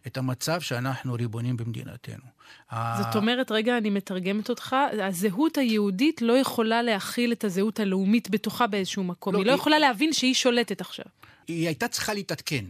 את 0.07 0.17
המצב 0.17 0.61
שאנחנו 0.61 1.13
ריבונים 1.13 1.57
במדינתנו. 1.57 2.23
זאת 2.71 3.15
אומרת, 3.15 3.51
רגע, 3.51 3.77
אני 3.77 3.89
מתרגמת 3.89 4.49
אותך, 4.49 4.75
הזהות 5.01 5.57
היהודית 5.57 6.21
לא 6.21 6.33
יכולה 6.33 6.81
להכיל 6.81 7.31
את 7.31 7.43
הזהות 7.43 7.79
הלאומית 7.79 8.29
בתוכה 8.29 8.67
באיזשהו 8.67 9.03
מקום. 9.03 9.33
לא, 9.33 9.39
היא 9.39 9.45
לא 9.45 9.51
היא... 9.51 9.59
יכולה 9.59 9.79
להבין 9.79 10.13
שהיא 10.13 10.33
שולטת 10.33 10.81
עכשיו. 10.81 11.05
היא 11.47 11.67
הייתה 11.67 11.87
צריכה 11.87 12.13
להתעדכן. 12.13 12.65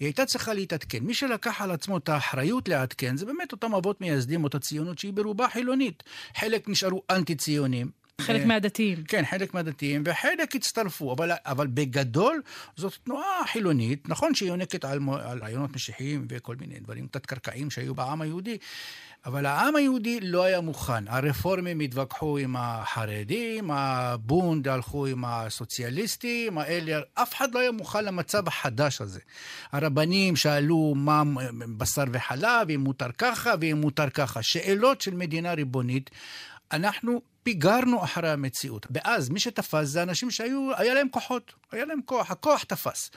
היא 0.00 0.06
הייתה 0.06 0.26
צריכה 0.26 0.54
להתעדכן. 0.54 0.98
מי 1.02 1.14
שלקח 1.14 1.60
על 1.60 1.70
עצמו 1.70 1.96
את 1.96 2.08
האחריות 2.08 2.68
לעדכן 2.68 3.16
זה 3.16 3.26
באמת 3.26 3.52
אותם 3.52 3.74
אבות 3.74 4.00
מייסדים, 4.00 4.44
אותה 4.44 4.58
ציונות 4.58 4.98
שהיא 4.98 5.12
ברובה 5.12 5.48
חילונית. 5.48 6.02
חלק 6.36 6.68
נשארו 6.68 7.02
אנטי-ציונים, 7.10 7.90
חלק 8.20 8.40
אה, 8.40 8.46
מהדתיים. 8.46 9.04
כן, 9.08 9.22
חלק 9.30 9.54
מהדתיים, 9.54 10.02
וחלק 10.06 10.56
הצטרפו, 10.56 11.12
אבל, 11.12 11.30
אבל 11.46 11.66
בגדול 11.66 12.42
זאת 12.76 12.94
תנועה 13.04 13.46
חילונית, 13.46 14.08
נכון 14.08 14.34
שהיא 14.34 14.48
יונקת 14.48 14.84
על, 14.84 14.98
על 15.22 15.38
רעיונות 15.42 15.74
משיחיים 15.74 16.26
וכל 16.28 16.56
מיני 16.60 16.80
דברים 16.80 17.06
תת-קרקעיים 17.10 17.70
שהיו 17.70 17.94
בעם 17.94 18.20
היהודי, 18.20 18.58
אבל 19.26 19.46
העם 19.46 19.76
היהודי 19.76 20.20
לא 20.20 20.44
היה 20.44 20.60
מוכן. 20.60 21.08
הרפורמים 21.08 21.80
התווכחו 21.80 22.38
עם 22.38 22.56
החרדים, 22.58 23.70
הבונד 23.70 24.68
הלכו 24.68 25.06
עם 25.06 25.24
הסוציאליסטים, 25.24 26.58
האלה, 26.58 27.00
אף 27.14 27.34
אחד 27.34 27.54
לא 27.54 27.58
היה 27.58 27.72
מוכן 27.72 28.04
למצב 28.04 28.48
החדש 28.48 29.00
הזה. 29.00 29.20
הרבנים 29.72 30.36
שאלו 30.36 30.94
מה 30.96 31.22
בשר 31.76 32.04
וחלב, 32.12 32.70
אם 32.70 32.80
מותר 32.80 33.12
ככה 33.18 33.54
ואם 33.60 33.80
מותר 33.80 34.10
ככה. 34.10 34.42
שאלות 34.42 35.00
של 35.00 35.14
מדינה 35.14 35.54
ריבונית. 35.54 36.10
אנחנו 36.72 37.33
פיגרנו 37.44 38.04
אחרי 38.04 38.30
המציאות. 38.30 38.86
ואז 38.90 39.28
מי 39.28 39.40
שתפס 39.40 39.84
זה 39.84 40.02
אנשים 40.02 40.30
שהיו, 40.30 40.70
היה 40.76 40.94
להם 40.94 41.08
כוחות, 41.08 41.52
היה 41.72 41.84
להם 41.84 42.00
כוח, 42.04 42.30
הכוח 42.30 42.64
תפס. 42.64 43.10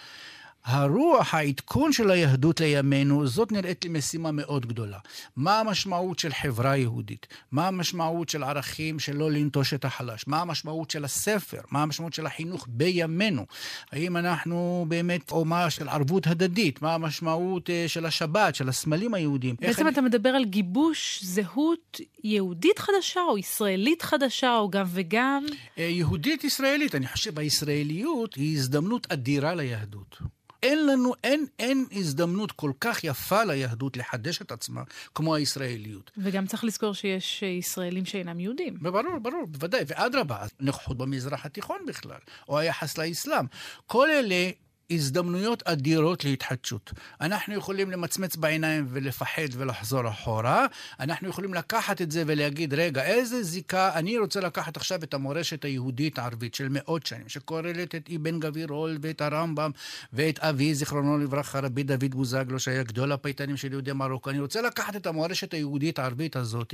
הרוח, 0.67 1.33
העדכון 1.33 1.93
של 1.93 2.11
היהדות 2.11 2.59
לימינו, 2.59 3.27
זאת 3.27 3.51
נראית 3.51 3.83
לי 3.83 3.89
משימה 3.89 4.31
מאוד 4.31 4.65
גדולה. 4.65 4.97
מה 5.35 5.59
המשמעות 5.59 6.19
של 6.19 6.33
חברה 6.33 6.77
יהודית? 6.77 7.27
מה 7.51 7.67
המשמעות 7.67 8.29
של 8.29 8.43
ערכים 8.43 8.99
של 8.99 9.15
לא 9.15 9.31
לנטוש 9.31 9.73
את 9.73 9.85
החלש? 9.85 10.27
מה 10.27 10.41
המשמעות 10.41 10.91
של 10.91 11.05
הספר? 11.05 11.61
מה 11.71 11.83
המשמעות 11.83 12.13
של 12.13 12.25
החינוך 12.25 12.65
בימינו? 12.69 13.45
האם 13.91 14.17
אנחנו 14.17 14.85
באמת 14.87 15.31
אומה 15.31 15.69
של 15.69 15.89
ערבות 15.89 16.27
הדדית? 16.27 16.81
מה 16.81 16.93
המשמעות 16.93 17.69
אה, 17.69 17.85
של 17.87 18.05
השבת, 18.05 18.55
של 18.55 18.69
הסמלים 18.69 19.13
היהודיים? 19.13 19.55
בעצם 19.61 19.81
אני... 19.81 19.91
אתה 19.91 20.01
מדבר 20.01 20.29
על 20.29 20.45
גיבוש 20.45 21.23
זהות 21.23 22.01
יהודית 22.23 22.79
חדשה 22.79 23.21
או 23.21 23.37
ישראלית 23.37 24.01
חדשה 24.01 24.57
או 24.57 24.69
גם 24.69 24.85
וגם? 24.89 25.45
אה, 25.77 25.83
יהודית 25.83 26.43
ישראלית. 26.43 26.95
אני 26.95 27.07
חושב 27.07 27.39
הישראליות 27.39 28.35
היא 28.35 28.57
הזדמנות 28.57 29.07
אדירה 29.11 29.55
ליהדות. 29.55 30.36
אין 30.63 30.87
לנו, 30.87 31.13
אין, 31.23 31.45
אין 31.59 31.85
הזדמנות 31.91 32.51
כל 32.51 32.71
כך 32.81 33.03
יפה 33.03 33.43
ליהדות 33.43 33.97
לחדש 33.97 34.41
את 34.41 34.51
עצמה 34.51 34.83
כמו 35.15 35.35
הישראליות. 35.35 36.11
וגם 36.17 36.47
צריך 36.47 36.63
לזכור 36.63 36.93
שיש 36.93 37.43
אה, 37.43 37.47
ישראלים 37.47 38.05
שאינם 38.05 38.39
יהודים. 38.39 38.77
ברור, 38.81 39.19
ברור, 39.21 39.45
בוודאי. 39.47 39.83
ואדרבה, 39.87 40.45
נוכחות 40.59 40.97
במזרח 40.97 41.45
התיכון 41.45 41.77
בכלל, 41.87 42.19
או 42.49 42.59
היחס 42.59 42.97
לאסלאם. 42.97 43.45
כל 43.85 44.09
אלה 44.09 44.49
הזדמנויות 44.91 45.63
אדירות 45.63 46.23
להתחדשות. 46.23 46.93
אנחנו 47.21 47.53
יכולים 47.53 47.91
למצמץ 47.91 48.35
בעיניים 48.35 48.85
ולפחד 48.89 49.47
ולחזור 49.51 50.09
אחורה. 50.09 50.65
אנחנו 50.99 51.29
יכולים 51.29 51.53
לקחת 51.53 52.01
את 52.01 52.11
זה 52.11 52.23
ולהגיד, 52.27 52.73
רגע, 52.73 53.03
איזה 53.03 53.43
זיקה, 53.43 53.91
אני 53.93 54.17
רוצה 54.17 54.39
לקחת 54.39 54.77
עכשיו 54.77 55.03
את 55.03 55.13
המורשת 55.13 55.65
היהודית-ערבית 55.65 56.55
של 56.55 56.67
מאות 56.69 57.05
שנים, 57.05 57.29
שכוללת 57.29 57.95
את 57.95 58.09
אבן 58.15 58.39
גבירול 58.39 58.97
ואת 59.01 59.21
הרמב"ם 59.21 59.71
ואת 60.13 60.39
אבי, 60.39 60.75
זיכרונו 60.75 61.17
לברכה, 61.17 61.59
רבי 61.59 61.83
דוד 61.83 62.15
בוזגלו, 62.15 62.59
שהיה 62.59 62.83
גדול 62.83 63.11
הפייטנים 63.11 63.57
של 63.57 63.71
יהודי 63.71 63.93
מרוקו. 63.93 64.29
אני 64.29 64.39
רוצה 64.39 64.61
לקחת 64.61 64.95
את 64.95 65.07
המורשת 65.07 65.53
היהודית-ערבית 65.53 66.35
הזאת, 66.35 66.73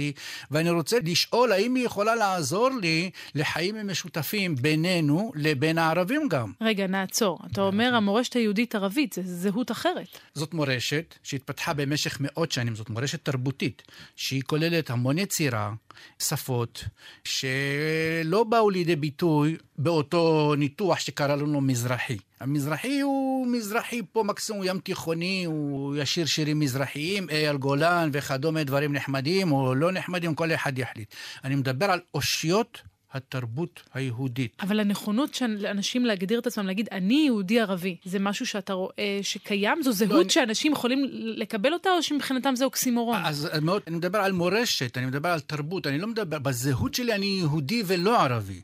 ואני 0.51 0.70
רוצה 0.70 0.98
לשאול 1.03 1.51
האם 1.51 1.75
היא 1.75 1.86
יכולה 1.86 2.15
לעזור 2.15 2.70
לי 2.82 3.10
לחיים 3.36 3.88
משותפים 3.88 4.55
בינינו 4.55 5.32
לבין 5.36 5.77
הערבים 5.77 6.27
גם. 6.29 6.51
רגע, 6.62 6.88
נעצור. 6.88 7.39
אתה 7.51 7.62
אומר, 7.62 7.96
המורשת 8.03 8.33
היהודית-ערבית, 8.33 9.13
זו 9.13 9.22
זהות 9.25 9.72
אחרת. 9.72 10.07
זאת 10.33 10.53
מורשת 10.53 11.15
שהתפתחה 11.24 11.74
במשך 11.74 12.17
מאות 12.19 12.51
שנים, 12.51 12.75
זאת 12.75 12.89
מורשת 12.89 13.25
תרבותית, 13.25 13.81
שהיא 14.15 14.41
כוללת 14.45 14.89
המון 14.89 15.17
יצירה, 15.17 15.74
שפות, 16.19 16.83
שלא 17.24 18.43
באו 18.43 18.69
לידי 18.69 18.95
ביטוי 18.95 19.57
באותו 19.77 20.53
ניתוח 20.57 21.00
שקרא 21.00 21.36
לנו 21.36 21.62
מזרחי. 21.62 22.17
המזרחי 22.39 23.00
הוא 23.00 23.48
מזרחי 23.48 24.01
פה 24.12 24.24
מקסימום 24.24 24.62
ים 24.65 24.79
תיכוני, 24.79 25.43
הוא 25.45 25.95
ישיר 25.95 26.25
שירים 26.25 26.60
מזרחיים, 26.60 27.29
אייל 27.29 27.57
גולן 27.57 28.10
וכדומה, 28.13 28.63
דברים 28.63 28.93
נחמדים 28.93 29.51
או 29.51 29.75
לא 29.75 29.91
נחמדים, 29.91 30.36
כל 30.36 30.51
אחד 30.51 30.79
יחליט. 30.79 31.13
אני 31.43 31.55
מדבר 31.55 31.91
על 31.91 32.00
אושיות 32.13 32.81
התרבות 33.13 33.84
היהודית. 33.93 34.58
אבל 34.62 34.79
הנכונות 34.79 35.34
של 35.34 35.65
אנשים 35.65 36.05
להגדיר 36.05 36.39
את 36.39 36.48
עצמם, 36.48 36.67
להגיד, 36.67 36.89
אני 36.91 37.24
יהודי 37.25 37.60
ערבי, 37.60 37.98
זה 38.05 38.20
משהו 38.20 38.46
שאתה 38.46 38.74
רואה 38.74 39.20
שקיים? 39.22 39.84
זו 39.84 39.91
זהות 39.91 40.25
לא, 40.25 40.29
שאנשים 40.29 40.72
אני... 40.72 40.77
יכולים 40.79 41.05
לקבל 41.12 41.74
אותה, 41.74 41.89
או 41.89 42.03
שמבחינתם 42.03 42.55
זה 42.55 42.65
אוקסימורון? 42.65 43.17
אז 43.25 43.50
מאוד, 43.62 43.82
אני 43.88 43.96
מדבר 43.96 44.20
על 44.20 44.32
מורשת, 44.32 44.98
אני 44.98 45.05
מדבר 45.05 45.29
על 45.29 45.39
תרבות, 45.39 45.88
אני 45.88 45.98
לא 45.98 46.08
מדבר, 46.08 46.39
בזהות 46.39 46.93
שלי 46.93 47.13
אני 47.13 47.25
יהודי 47.25 47.84
ולא 47.86 48.22
ערבי. 48.22 48.62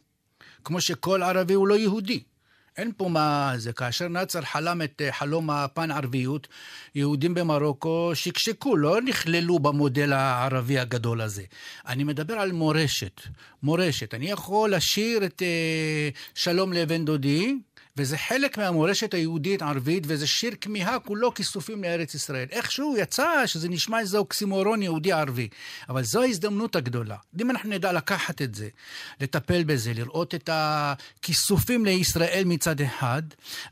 כמו 0.64 0.82
שכל 0.82 1.24
ערבי 1.24 1.54
הוא 1.54 1.68
לא 1.68 1.76
יהודי. 1.76 2.20
אין 2.80 2.92
פה 2.98 3.10
מה 3.10 3.54
זה. 3.58 3.74
כאשר 3.74 4.08
נאצר 4.08 4.42
חלם 4.42 4.82
את 4.82 5.02
אה, 5.06 5.12
חלום 5.12 5.50
הפן-ערביות, 5.50 6.48
יהודים 6.96 7.34
במרוקו 7.34 8.12
שקשקו, 8.14 8.76
לא 8.76 9.02
נכללו 9.02 9.60
במודל 9.60 10.14
הערבי 10.14 10.80
הגדול 10.80 11.22
הזה. 11.22 11.44
אני 11.88 12.04
מדבר 12.04 12.34
על 12.34 12.52
מורשת. 12.52 13.22
מורשת. 13.64 14.14
אני 14.14 14.32
יכול 14.32 14.74
לשיר 14.74 15.26
את 15.26 15.42
אה, 15.42 16.10
שלום 16.36 16.74
לבן 16.74 17.06
דודי, 17.06 17.56
וזה 18.00 18.18
חלק 18.18 18.58
מהמורשת 18.58 19.14
היהודית-ערבית, 19.14 20.04
וזה 20.08 20.28
שיר 20.28 20.54
כמיהה 20.62 21.00
כולו 21.00 21.34
כיסופים 21.34 21.84
לארץ 21.84 22.14
ישראל. 22.14 22.48
איכשהו 22.52 22.96
יצא 22.98 23.44
שזה 23.46 23.70
נשמע 23.70 24.00
איזה 24.00 24.18
אוקסימורון 24.18 24.82
יהודי-ערבי, 24.82 25.48
אבל 25.90 26.04
זו 26.04 26.22
ההזדמנות 26.22 26.76
הגדולה. 26.76 27.16
אם 27.42 27.52
אנחנו 27.52 27.70
נדע 27.70 27.94
לקחת 27.94 28.42
את 28.42 28.56
זה, 28.56 28.68
לטפל 29.22 29.64
בזה, 29.64 29.94
לראות 29.94 30.36
את 30.36 30.50
הכיסופים 30.54 31.86
לישראל 31.86 32.44
מצד 32.46 32.82
אחד, 32.82 33.22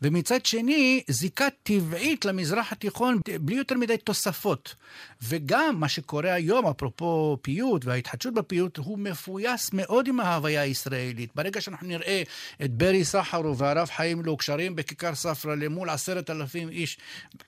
ומצד 0.01 0.45
שני, 0.45 1.03
זיקה 1.07 1.47
טבעית 1.63 2.25
למזרח 2.25 2.71
התיכון 2.71 3.19
בלי 3.41 3.55
יותר 3.55 3.75
מדי 3.75 3.97
תוספות. 3.97 4.75
וגם 5.21 5.79
מה 5.79 5.89
שקורה 5.89 6.33
היום, 6.33 6.67
אפרופו 6.67 7.37
פיוט 7.41 7.85
וההתחדשות 7.85 8.33
בפיוט, 8.33 8.77
הוא 8.77 8.99
מפויס 8.99 9.69
מאוד 9.73 10.07
עם 10.07 10.19
ההוויה 10.19 10.61
הישראלית. 10.61 11.29
ברגע 11.35 11.61
שאנחנו 11.61 11.87
נראה 11.87 12.23
את 12.63 12.71
ברי 12.71 13.05
סחרוף 13.05 13.61
והרב 13.61 13.89
חיים 13.95 14.16
לו 14.21 14.37
קשרים 14.37 14.75
בכיכר 14.75 15.15
ספרא 15.15 15.55
למול 15.55 15.89
עשרת 15.89 16.29
אלפים 16.29 16.69
איש 16.69 16.97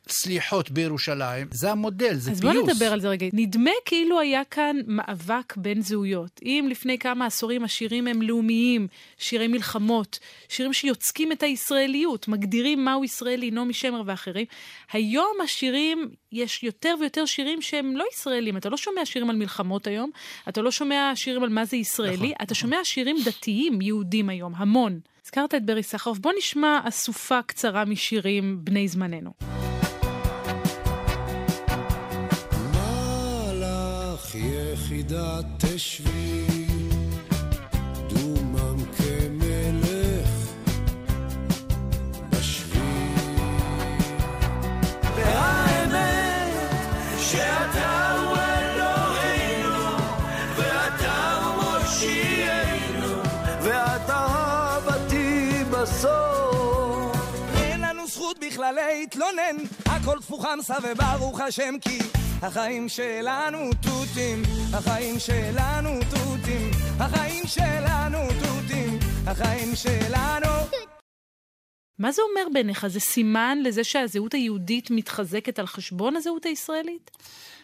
סליחות 0.08 0.72
בירושלים, 0.72 1.48
זה 1.52 1.72
המודל, 1.72 2.16
זה 2.16 2.32
אז 2.32 2.40
פיוס. 2.40 2.56
אז 2.56 2.62
בוא 2.62 2.74
נדבר 2.74 2.94
על 2.94 3.02
זה 3.02 3.10
רגע. 3.10 3.28
נדמה 3.34 3.72
כאילו 3.86 4.20
היה 4.20 4.44
כאן 4.44 4.78
מאבק 4.88 5.58
בין 5.58 5.82
זהויות. 5.82 6.40
אם 6.44 6.68
לפני 6.70 6.98
כמה 6.98 7.26
עשורים 7.26 7.64
השירים 7.64 8.08
הם 8.08 8.22
לאומיים, 8.22 8.88
שירי 9.18 9.48
מלחמות, 9.48 10.20
שירים 10.50 10.74
שיוצקים 10.74 11.32
את 11.32 11.44
הישראליות, 11.44 12.28
מגדירים 12.28 12.86
מהו 12.86 13.04
ישראלי, 13.04 13.52
נעמי 13.52 13.74
שמר 13.74 14.02
ואחרים, 14.06 14.46
היום 14.92 15.38
השירים, 15.44 16.10
יש 16.32 16.64
יותר 16.64 16.96
ויותר 17.00 17.26
שירים 17.26 17.62
שהם 17.62 17.98
לא 17.98 18.06
ישראלים. 18.14 18.58
אתה 18.58 18.70
לא 18.70 18.78
שומע 18.78 19.06
שירים 19.06 19.30
על 19.30 19.36
מלחמות 19.36 19.88
היום, 19.88 20.10
אתה 20.50 20.62
לא 20.62 20.72
שומע 20.72 21.12
שירים 21.16 21.44
על 21.44 21.50
מה 21.50 21.66
זה 21.66 21.78
ישראלי, 21.78 22.16
נכון, 22.16 22.32
אתה 22.32 22.44
נכון. 22.44 22.56
שומע 22.56 22.78
שירים 22.84 23.18
דתיים 23.26 23.82
יהודים 23.82 24.30
היום, 24.30 24.54
המון. 24.56 25.00
הזכרת 25.30 25.56
את 25.56 25.66
ברי 25.66 25.84
סחרוף, 25.84 26.20
בוא 26.20 26.32
נשמע 26.38 26.80
אסופה 26.84 27.42
קצרה 27.42 27.86
משירים 27.86 28.60
בני 28.64 28.88
זמננו. 28.88 29.32
מלאך 32.74 34.36
יחידת 34.36 35.46
תשבי 35.58 36.59
להתלונן, 58.72 59.56
הכל 59.86 60.20
תפוחם 60.20 60.58
וברוך 60.84 61.40
השם 61.42 61.76
כי 61.82 62.00
החיים 62.42 62.90
שלנו 62.90 63.70
תותים, 63.82 64.42
החיים 64.74 65.20
שלנו 65.20 65.90
תותים, 66.10 66.72
החיים 67.00 67.44
שלנו 67.48 68.18
תותים, 68.40 69.00
החיים 69.28 69.76
שלנו... 69.76 70.50
מה 72.00 72.12
זה 72.12 72.22
אומר 72.22 72.50
בעיניך? 72.54 72.88
זה 72.88 73.00
סימן 73.00 73.58
לזה 73.64 73.84
שהזהות 73.84 74.34
היהודית 74.34 74.92
מתחזקת 74.92 75.60
על 75.60 75.68
חשבון 75.68 76.16
הזהות 76.16 76.46
הישראלית? 76.46 77.12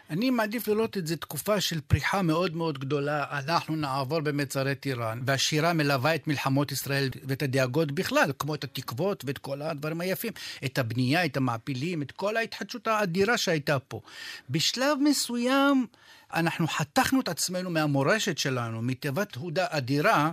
אני 0.09 0.29
מעדיף 0.29 0.67
לראות 0.67 0.97
את 0.97 1.07
זה 1.07 1.17
תקופה 1.17 1.62
של 1.62 1.81
פריחה 1.81 2.21
מאוד 2.21 2.55
מאוד 2.55 2.79
גדולה. 2.79 3.25
אנחנו 3.31 3.75
נעבור 3.75 4.21
במצרי 4.21 4.75
טיראן, 4.75 5.21
והשירה 5.25 5.74
מלווה 5.74 6.15
את 6.15 6.27
מלחמות 6.27 6.71
ישראל 6.71 7.09
ואת 7.24 7.41
הדאגות 7.43 7.91
בכלל, 7.91 8.31
כמו 8.39 8.55
את 8.55 8.63
התקוות 8.63 9.25
ואת 9.25 9.38
כל 9.38 9.62
הדברים 9.62 10.01
היפים, 10.01 10.33
את 10.65 10.77
הבנייה, 10.77 11.25
את 11.25 11.38
המעפילים, 11.38 12.01
את 12.01 12.12
כל 12.12 12.38
ההתחדשות 12.38 12.88
האדירה 12.88 13.38
שהייתה 13.38 13.79
פה. 13.79 14.01
בשלב 14.50 14.97
מסוים 15.01 15.85
אנחנו 16.33 16.67
חתכנו 16.67 17.21
את 17.21 17.29
עצמנו 17.29 17.69
מהמורשת 17.69 18.38
שלנו, 18.38 18.81
מתיבת 18.81 19.35
הודה 19.35 19.65
אדירה. 19.69 20.31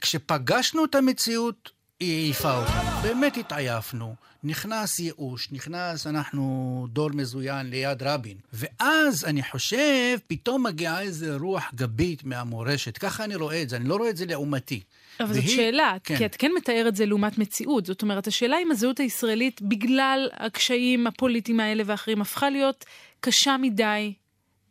כשפגשנו 0.00 0.84
את 0.84 0.94
המציאות, 0.94 1.70
היא 2.02 2.24
העיפה 2.24 2.56
אותנו. 2.56 3.02
באמת 3.02 3.36
התעייפנו. 3.36 4.14
נכנס 4.44 4.98
ייאוש, 4.98 5.48
נכנס 5.52 6.06
אנחנו 6.06 6.86
דור 6.90 7.10
מזוין 7.14 7.70
ליד 7.70 8.02
רבין. 8.02 8.36
ואז 8.52 9.24
אני 9.24 9.42
חושב, 9.42 10.18
פתאום 10.26 10.66
מגיעה 10.66 11.00
איזה 11.00 11.36
רוח 11.36 11.70
גבית 11.74 12.24
מהמורשת. 12.24 12.98
ככה 12.98 13.24
אני 13.24 13.36
רואה 13.36 13.62
את 13.62 13.68
זה, 13.68 13.76
אני 13.76 13.88
לא 13.88 13.96
רואה 13.96 14.10
את 14.10 14.16
זה 14.16 14.26
לעומתי. 14.26 14.80
אבל 15.20 15.32
והיא, 15.32 15.42
זאת 15.42 15.50
שאלה, 15.56 15.96
כן. 16.04 16.16
כי 16.16 16.26
את 16.26 16.36
כן 16.36 16.50
מתאר 16.56 16.84
את 16.88 16.96
זה 16.96 17.06
לעומת 17.06 17.38
מציאות. 17.38 17.86
זאת 17.86 18.02
אומרת, 18.02 18.26
השאלה 18.26 18.56
אם 18.62 18.70
הזהות 18.70 19.00
הישראלית, 19.00 19.62
בגלל 19.62 20.28
הקשיים 20.32 21.06
הפוליטיים 21.06 21.60
האלה 21.60 21.82
ואחרים, 21.86 22.20
הפכה 22.20 22.50
להיות 22.50 22.84
קשה 23.20 23.56
מדי 23.56 24.12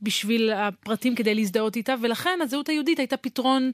בשביל 0.01 0.51
הפרטים 0.51 1.15
כדי 1.15 1.35
להזדהות 1.35 1.75
איתה, 1.75 1.95
ולכן 2.01 2.39
הזהות 2.43 2.69
היהודית 2.69 2.99
הייתה 2.99 3.17
פתרון 3.17 3.71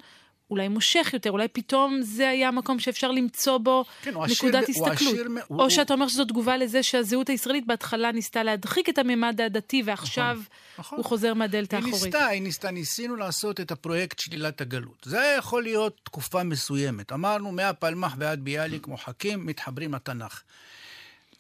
אולי 0.52 0.68
מושך 0.68 1.10
יותר, 1.14 1.32
אולי 1.32 1.48
פתאום 1.48 2.00
זה 2.02 2.30
היה 2.30 2.52
מקום 2.52 2.80
שאפשר 2.80 3.12
למצוא 3.12 3.58
בו 3.58 3.86
כן, 4.02 4.14
עשיר 4.22 4.36
נקודת 4.50 4.68
הוא 4.68 4.88
הסתכלות. 4.88 5.14
עשיר 5.14 5.28
הוא- 5.48 5.58
או 5.58 5.64
הוא- 5.64 5.70
שאתה 5.70 5.94
אומר 5.94 6.08
שזו 6.08 6.26
תגובה 6.26 6.58
לזה 6.58 6.84
שהזהות 6.84 7.30
הישראלית 7.30 7.68
בהתחלה 7.68 8.12
ניסתה 8.12 8.44
להדחיק 8.44 8.90
את 8.90 8.98
הממד 8.98 9.42
הדתי, 9.42 9.82
ועכשיו 9.86 10.40
נכון. 10.80 10.98
הוא 10.98 11.06
חוזר 11.06 11.34
מהדלת 11.34 11.72
היא 11.74 11.78
האחורית. 11.78 12.04
ניסתה, 12.04 12.26
היא 12.26 12.42
ניסתה, 12.42 12.72
ניסינו 12.72 13.16
לעשות 13.16 13.60
את 13.60 13.72
הפרויקט 13.72 14.20
שלילת 14.20 14.62
הגלות. 14.62 15.02
זה 15.06 15.22
היה 15.22 15.38
יכול 15.38 15.64
להיות 15.64 15.98
תקופה 16.04 16.44
מסוימת. 16.44 17.12
אמרנו, 17.12 17.52
מהפלמח 17.52 18.16
ועד 18.18 18.40
ביאליק 18.40 18.88
מוחקים, 18.88 19.46
מתחברים 19.46 19.94
לתנ"ך. 19.94 20.42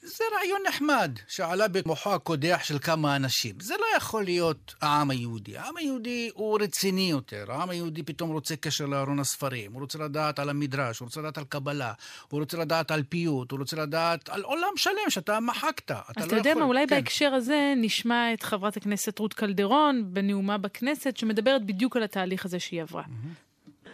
זה 0.02 0.24
רעיון 0.38 0.60
נחמד, 0.68 1.12
שעלה 1.28 1.68
במוחו 1.68 2.14
הקודח 2.14 2.60
של 2.64 2.80
כמה 2.80 3.16
אנשים. 3.16 3.56
זה 3.62 3.74
לא 3.80 3.98
יכול 3.98 4.24
להיות 4.24 4.76
העם 4.82 5.10
היהודי. 5.10 5.58
העם 5.58 5.78
היהודי 5.78 6.30
הוא 6.34 6.60
רציני 6.62 7.10
יותר. 7.10 7.46
העם 7.52 7.70
היהודי 7.70 8.04
פתאום 8.04 8.32
רוצה 8.32 8.56
קשר 8.56 8.86
לארון 8.86 9.20
הספרים. 9.20 9.74
הוא 9.74 9.82
רוצה 9.82 9.98
לדעת 10.00 10.40
על 10.40 10.50
המדרש, 10.50 11.00
הוא 11.00 11.06
רוצה 11.06 11.20
לדעת 11.22 11.38
על 11.38 11.44
קבלה, 11.50 11.94
הוא 12.30 12.40
רוצה 12.40 12.58
לדעת 12.58 12.92
על 12.92 13.04
פיוט, 13.10 13.52
הוא 13.52 13.60
רוצה 13.60 13.76
לדעת 13.78 14.30
על 14.30 14.42
עולם 14.42 14.70
שלם 14.76 15.10
שאתה 15.10 15.40
מחקת. 15.40 15.92
אז 15.92 15.98
לא 16.18 16.26
אתה 16.26 16.36
יודע 16.36 16.50
יכול- 16.50 16.62
מה, 16.62 16.68
אולי 16.68 16.88
כן. 16.88 16.96
בהקשר 16.96 17.34
הזה 17.34 17.74
נשמע 17.78 18.34
את 18.34 18.44
חברת 18.44 18.78
הכנסת 18.78 19.20
רות 19.20 19.34
קלדרון 19.34 20.04
בנאומה 20.14 20.58
בכנסת, 20.58 21.18
שמדברת 21.18 21.66
בדיוק 21.66 21.98
על 21.98 22.04
התהליך 22.04 22.46
הזה 22.46 22.60
שהיא 22.60 22.82
עברה. 22.82 23.04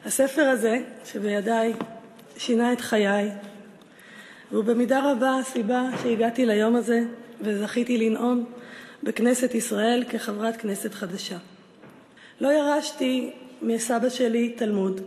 הספר 0.06 0.42
הזה 0.42 0.78
שבידיי 1.06 1.74
שינה 2.38 2.74
את 2.74 2.82
חיי, 2.82 3.30
והוא 4.54 4.64
במידה 4.64 5.12
רבה 5.12 5.38
הסיבה 5.40 5.84
שהגעתי 6.04 6.46
ליום 6.46 6.76
הזה 6.76 7.04
וזכיתי 7.42 7.98
לנאום 7.98 8.46
בכנסת 9.04 9.56
ישראל 9.56 10.04
כחברת 10.10 10.58
כנסת 10.58 10.94
חדשה. 10.94 11.38
לא 12.42 12.54
ירשתי 12.54 13.32
מסבא 13.62 14.10
שלי 14.10 14.50
תלמוד. 14.50 15.02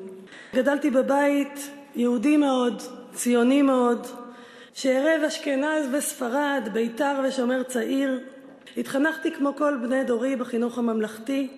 גדלתי 0.54 0.90
בבית 0.90 1.70
יהודי 1.96 2.36
מאוד, 2.36 2.82
ציוני 3.14 3.62
מאוד, 3.62 4.06
שערב 4.74 5.22
אשכנז 5.26 5.86
וספרד, 5.92 6.68
ביתר 6.72 7.20
ושומר 7.24 7.62
צעיר. 7.62 8.20
התחנכתי 8.76 9.30
כמו 9.30 9.56
כל 9.56 9.76
בני 9.82 10.04
דורי 10.04 10.36
בחינוך 10.36 10.78
הממלכתי, 10.78 11.48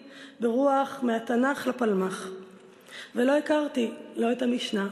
ברוח 0.40 0.98
מהתנ"ך 1.02 1.66
לפלמ"ח. 1.66 2.28
ולא 3.14 3.32
הכרתי 3.36 3.90
לא 4.16 4.32
את 4.32 4.42
המשנה 4.42 4.88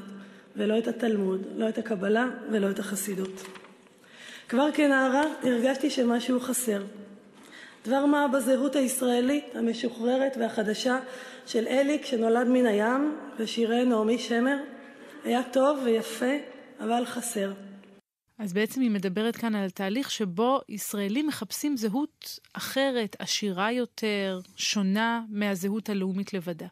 ולא 0.57 0.79
את 0.79 0.89
התלמוד, 0.89 1.41
לא 1.57 1.69
את 1.69 1.79
הקבלה 1.79 2.27
ולא 2.51 2.71
את 2.71 2.79
החסידות. 2.79 3.43
כבר 4.49 4.73
כנערה 4.75 5.23
הרגשתי 5.43 5.91
שמשהו 5.91 6.41
חסר. 6.41 6.83
דבר 7.87 8.07
מה 8.07 8.28
בזהות 8.28 8.76
הישראלית 8.76 9.45
המשוחררת 9.54 10.37
והחדשה 10.41 10.99
של 11.47 11.67
אליק 11.67 12.07
שנולד 12.07 12.49
מן 12.49 12.67
הים 12.67 13.17
ושירי 13.39 13.85
נעמי 13.85 14.19
שמר 14.19 14.57
היה 15.25 15.43
טוב 15.43 15.78
ויפה 15.85 16.33
אבל 16.80 17.04
חסר. 17.04 17.52
אז 18.39 18.52
בעצם 18.52 18.80
היא 18.80 18.91
מדברת 18.91 19.37
כאן 19.37 19.54
על 19.54 19.71
תהליך 19.71 20.11
שבו 20.11 20.61
ישראלים 20.69 21.26
מחפשים 21.26 21.76
זהות 21.76 22.39
אחרת, 22.52 23.17
עשירה 23.19 23.73
יותר, 23.73 24.41
שונה 24.57 25.23
מהזהות 25.28 25.89
הלאומית 25.89 26.35
לבדה. 26.35 26.67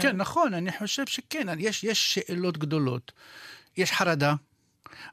כן, 0.00 0.16
נכון, 0.16 0.54
אני 0.54 0.78
חושב 0.78 1.06
שכן, 1.06 1.46
יש, 1.58 1.84
יש 1.84 2.14
שאלות 2.14 2.58
גדולות. 2.58 3.12
יש 3.76 3.92
חרדה. 3.92 4.34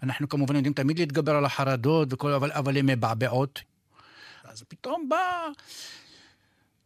אנחנו 0.04 0.30
כמובן 0.30 0.56
יודעים 0.56 0.74
תמיד 0.74 1.00
להתגבר 1.00 1.36
על 1.36 1.46
החרדות, 1.46 2.14
וכל, 2.14 2.32
אבל, 2.32 2.52
אבל 2.52 2.78
הן 2.78 2.86
מבעבעות. 2.86 3.62
אז 4.44 4.64
פתאום 4.68 5.10
בא 5.10 5.48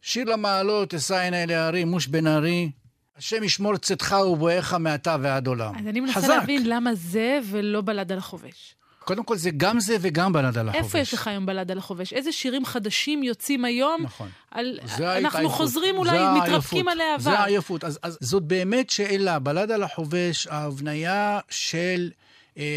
שיר 0.02 0.24
למעלות, 0.24 0.94
אשא 0.94 1.14
עיני 1.14 1.42
אל 1.42 1.50
ההרים, 1.50 1.88
מוש 1.88 2.06
בן 2.06 2.26
ארי, 2.26 2.70
השם 3.16 3.42
ישמור 3.42 3.76
צאתך 3.76 4.16
ובואך 4.32 4.74
מעתה 4.74 5.16
ועד 5.20 5.46
עולם. 5.46 5.78
אז 5.78 5.86
אני 5.86 6.00
מנסה 6.00 6.14
חזק. 6.14 6.28
להבין 6.28 6.62
למה 6.66 6.94
זה 6.94 7.40
ולא 7.50 7.80
בלד 7.80 8.12
על 8.12 8.18
החובש. 8.18 8.74
קודם 9.04 9.24
כל 9.24 9.36
זה 9.36 9.50
גם 9.56 9.80
זה 9.80 9.96
וגם 10.00 10.32
בלד 10.32 10.58
על 10.58 10.68
החובש. 10.68 10.84
איפה 10.84 10.98
יש 10.98 11.14
לך 11.14 11.28
היום 11.28 11.46
בלד 11.46 11.70
על 11.70 11.78
החובש? 11.78 12.12
איזה 12.12 12.32
שירים 12.32 12.64
חדשים 12.64 13.22
יוצאים 13.22 13.64
היום? 13.64 14.02
נכון. 14.02 14.28
על... 14.50 14.78
אנחנו 14.82 15.04
ההתעייפות. 15.04 15.52
חוזרים 15.52 15.96
אולי, 15.98 16.18
מתרפקים. 16.42 16.88
על 16.88 17.00
העבר. 17.00 17.22
זה 17.30 17.38
העייפות. 17.38 17.84
אז, 17.84 17.98
אז 18.02 18.18
זאת 18.20 18.42
באמת 18.42 18.90
שאלה. 18.90 19.38
בלד 19.38 19.70
על 19.70 19.82
החובש, 19.82 20.46
ההבניה 20.46 21.40
של 21.50 22.10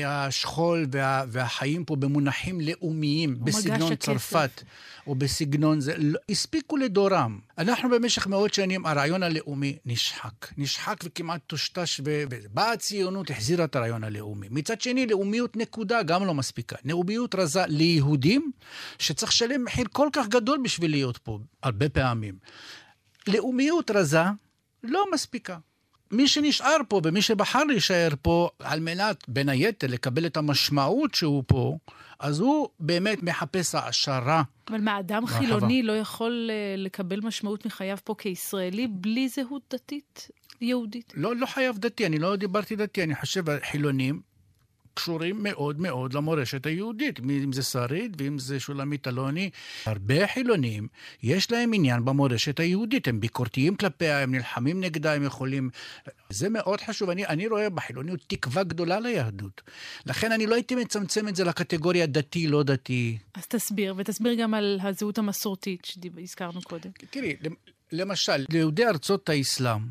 השכול 0.06 0.86
וה, 0.92 1.24
והחיים 1.28 1.86
פה 1.86 1.96
במונחים 1.96 2.62
לאומיים, 2.62 3.38
בסגנון. 3.40 3.96
צרפת, 3.96 4.64
או 5.08 5.16
בסגנון 5.16 5.80
זה, 5.80 5.94
לא, 5.98 6.20
הספיקו 6.30 6.78
לדורם. 6.78 7.40
אנחנו 7.58 7.90
במשך 7.90 8.28
מאות 8.28 8.54
שנים, 8.54 8.86
הרעיון 8.86 9.24
הלאומי 9.24 9.78
נשחק. 9.86 10.48
נשחק 10.58 10.96
וכמעט 11.04 11.42
טושטש, 11.48 12.02
ובאה 12.04 12.72
הציונות, 12.72 13.30
החזירה 13.30 13.66
את 13.66 13.76
הרעיון 13.76 14.04
הלאומי. 14.04 14.48
מצד 14.52 14.82
שני, 14.82 15.06
לאומיות 15.06 15.56
נקודה 15.56 16.04
גם 16.04 16.26
לא 16.26 16.34
מספיקה. 16.34 16.76
לאומיות 16.86 17.36
רזה 17.36 17.66
ליהודים, 17.68 18.52
שצריך 19.00 19.32
לשלם 19.32 19.64
מחיר 19.64 19.86
כל 19.92 20.10
כך 20.14 20.28
גדול 20.28 20.60
בשביל 20.64 20.92
להיות 20.92 21.18
פה, 21.18 21.40
הרבה 21.64 21.90
פעמים. 21.90 22.36
לאומיות 23.28 23.92
רזה 23.92 24.24
לא 24.84 25.06
מספיקה. 25.14 25.58
מי 26.12 26.28
שנשאר 26.28 26.78
פה 26.88 27.02
ומי 27.04 27.22
שבחר 27.22 27.64
להישאר 27.64 28.10
פה 28.22 28.50
על 28.60 28.80
מנת, 28.80 29.24
בין 29.28 29.50
היתר, 29.50 29.88
לקבל 29.90 30.26
את 30.26 30.38
המשמעות 30.38 31.16
שהוא 31.16 31.44
פה, 31.48 31.78
אז 32.20 32.40
הוא 32.40 32.70
באמת 32.80 33.24
מחפש 33.24 33.76
העשרה. 33.76 34.44
אבל 34.70 34.82
מה, 34.82 35.00
אדם 35.00 35.22
מרחבה. 35.24 35.40
חילוני 35.40 35.84
לא 35.84 35.94
יכול 35.98 36.50
אה, 36.52 36.76
לקבל 36.78 37.20
משמעות 37.20 37.66
מחייו 37.66 37.98
פה 38.04 38.16
כישראלי 38.18 38.88
בלי 38.88 39.30
זהות 39.30 39.62
דתית 39.74 40.30
יהודית? 40.62 41.14
לא, 41.16 41.36
לא 41.36 41.46
חייב 41.46 41.78
דתי, 41.78 42.06
אני 42.06 42.20
לא 42.20 42.36
דיברתי 42.36 42.76
דתי, 42.76 43.04
אני 43.04 43.16
חושב, 43.16 43.44
חילונים 43.72 44.22
קשורים 44.98 45.44
מאוד 45.44 45.80
מאוד 45.80 46.14
למורשת 46.14 46.66
היהודית, 46.66 47.20
אם 47.20 47.54
זה 47.54 47.64
שריד 47.64 48.22
ואם 48.22 48.40
זה 48.40 48.60
שולמית 48.60 49.08
אלוני. 49.08 49.50
הרבה 49.86 50.28
חילונים, 50.28 50.88
יש 51.24 51.52
להם 51.52 51.74
עניין 51.74 52.06
במורשת 52.06 52.60
היהודית, 52.60 53.08
הם 53.08 53.20
ביקורתיים 53.20 53.76
כלפיה, 53.76 54.20
הם 54.24 54.36
נלחמים 54.36 54.82
נגדה, 54.82 55.14
הם 55.14 55.24
יכולים... 55.24 55.70
זה 56.30 56.50
מאוד 56.50 56.82
חשוב, 56.82 57.10
אני, 57.10 57.26
אני 57.26 57.48
רואה 57.48 57.70
בחילוניות 57.70 58.20
תקווה 58.28 58.64
גדולה 58.64 59.00
ליהדות. 59.00 59.62
לכן 60.06 60.32
אני 60.32 60.48
לא 60.48 60.56
הייתי 60.56 60.76
מצמצם 60.76 61.28
את 61.28 61.36
זה 61.36 61.44
לקטגוריה 61.44 62.06
דתי, 62.06 62.48
לא 62.48 62.64
דתי. 62.64 63.18
אז 63.34 63.48
תסביר, 63.48 63.94
ותסביר 63.98 64.34
גם 64.34 64.54
על 64.54 64.80
הזהות 64.84 65.18
המסורתית 65.18 65.86
שהזכרנו 65.86 66.62
קודם. 66.62 66.90
תראי, 67.10 67.36
למשל, 67.92 68.46
ליהודי 68.50 68.86
ארצות 68.86 69.30
האסלאם, 69.30 69.82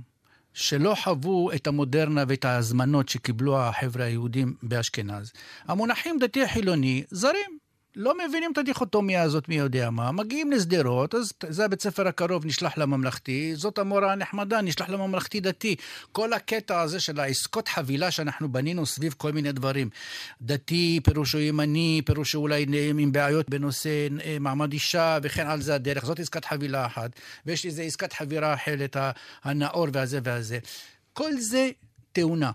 שלא 0.56 0.94
חוו 0.94 1.52
את 1.52 1.66
המודרנה 1.66 2.24
ואת 2.28 2.44
ההזמנות 2.44 3.08
שקיבלו 3.08 3.58
החבר'ה 3.58 4.04
היהודים 4.04 4.54
באשכנז, 4.62 5.32
המונחים 5.68 6.18
דתי 6.18 6.48
חילוני 6.48 7.04
זרים 7.10 7.55
לא 7.96 8.14
מבינים 8.28 8.52
את 8.52 8.58
הדיכוטומיה 8.58 9.22
הזאת 9.22 9.48
מי 9.48 9.54
יודע 9.54 9.90
מה. 9.90 10.12
מגיעים 10.12 10.52
לשדרות, 10.52 11.14
אז 11.14 11.32
זה 11.48 11.64
הבית 11.64 11.82
ספר 11.82 12.08
הקרוב, 12.08 12.46
נשלח 12.46 12.78
לממלכתי, 12.78 13.56
זאת 13.56 13.78
המורה 13.78 14.12
הנחמדה, 14.12 14.60
נשלח 14.60 14.88
לממלכתי-דתי. 14.88 15.76
כל 16.12 16.32
הקטע 16.32 16.80
הזה 16.80 17.00
של 17.00 17.20
העסקות 17.20 17.68
חבילה 17.68 18.10
שאנחנו 18.10 18.52
בנינו 18.52 18.86
סביב 18.86 19.14
כל 19.16 19.32
מיני 19.32 19.52
דברים. 19.52 19.90
דתי, 20.42 21.00
פירושו 21.04 21.38
ימני, 21.38 22.02
פירושו 22.06 22.38
אולי 22.38 22.66
עם 22.98 23.12
בעיות 23.12 23.50
בנושא 23.50 24.08
אה, 24.24 24.36
מעמד 24.40 24.72
אישה, 24.72 25.18
וכן 25.22 25.46
על 25.46 25.62
זה 25.62 25.74
הדרך. 25.74 26.04
זאת 26.04 26.20
עסקת 26.20 26.44
חבילה 26.44 26.86
אחת. 26.86 27.10
ויש 27.46 27.66
איזו 27.66 27.82
עסקת 27.82 28.12
חבירה 28.12 28.54
אחרת, 28.54 28.96
הנאור 29.44 29.86
והזה 29.92 30.20
והזה. 30.22 30.58
כל 31.12 31.32
זה 31.38 31.70
תאונה. 32.12 32.50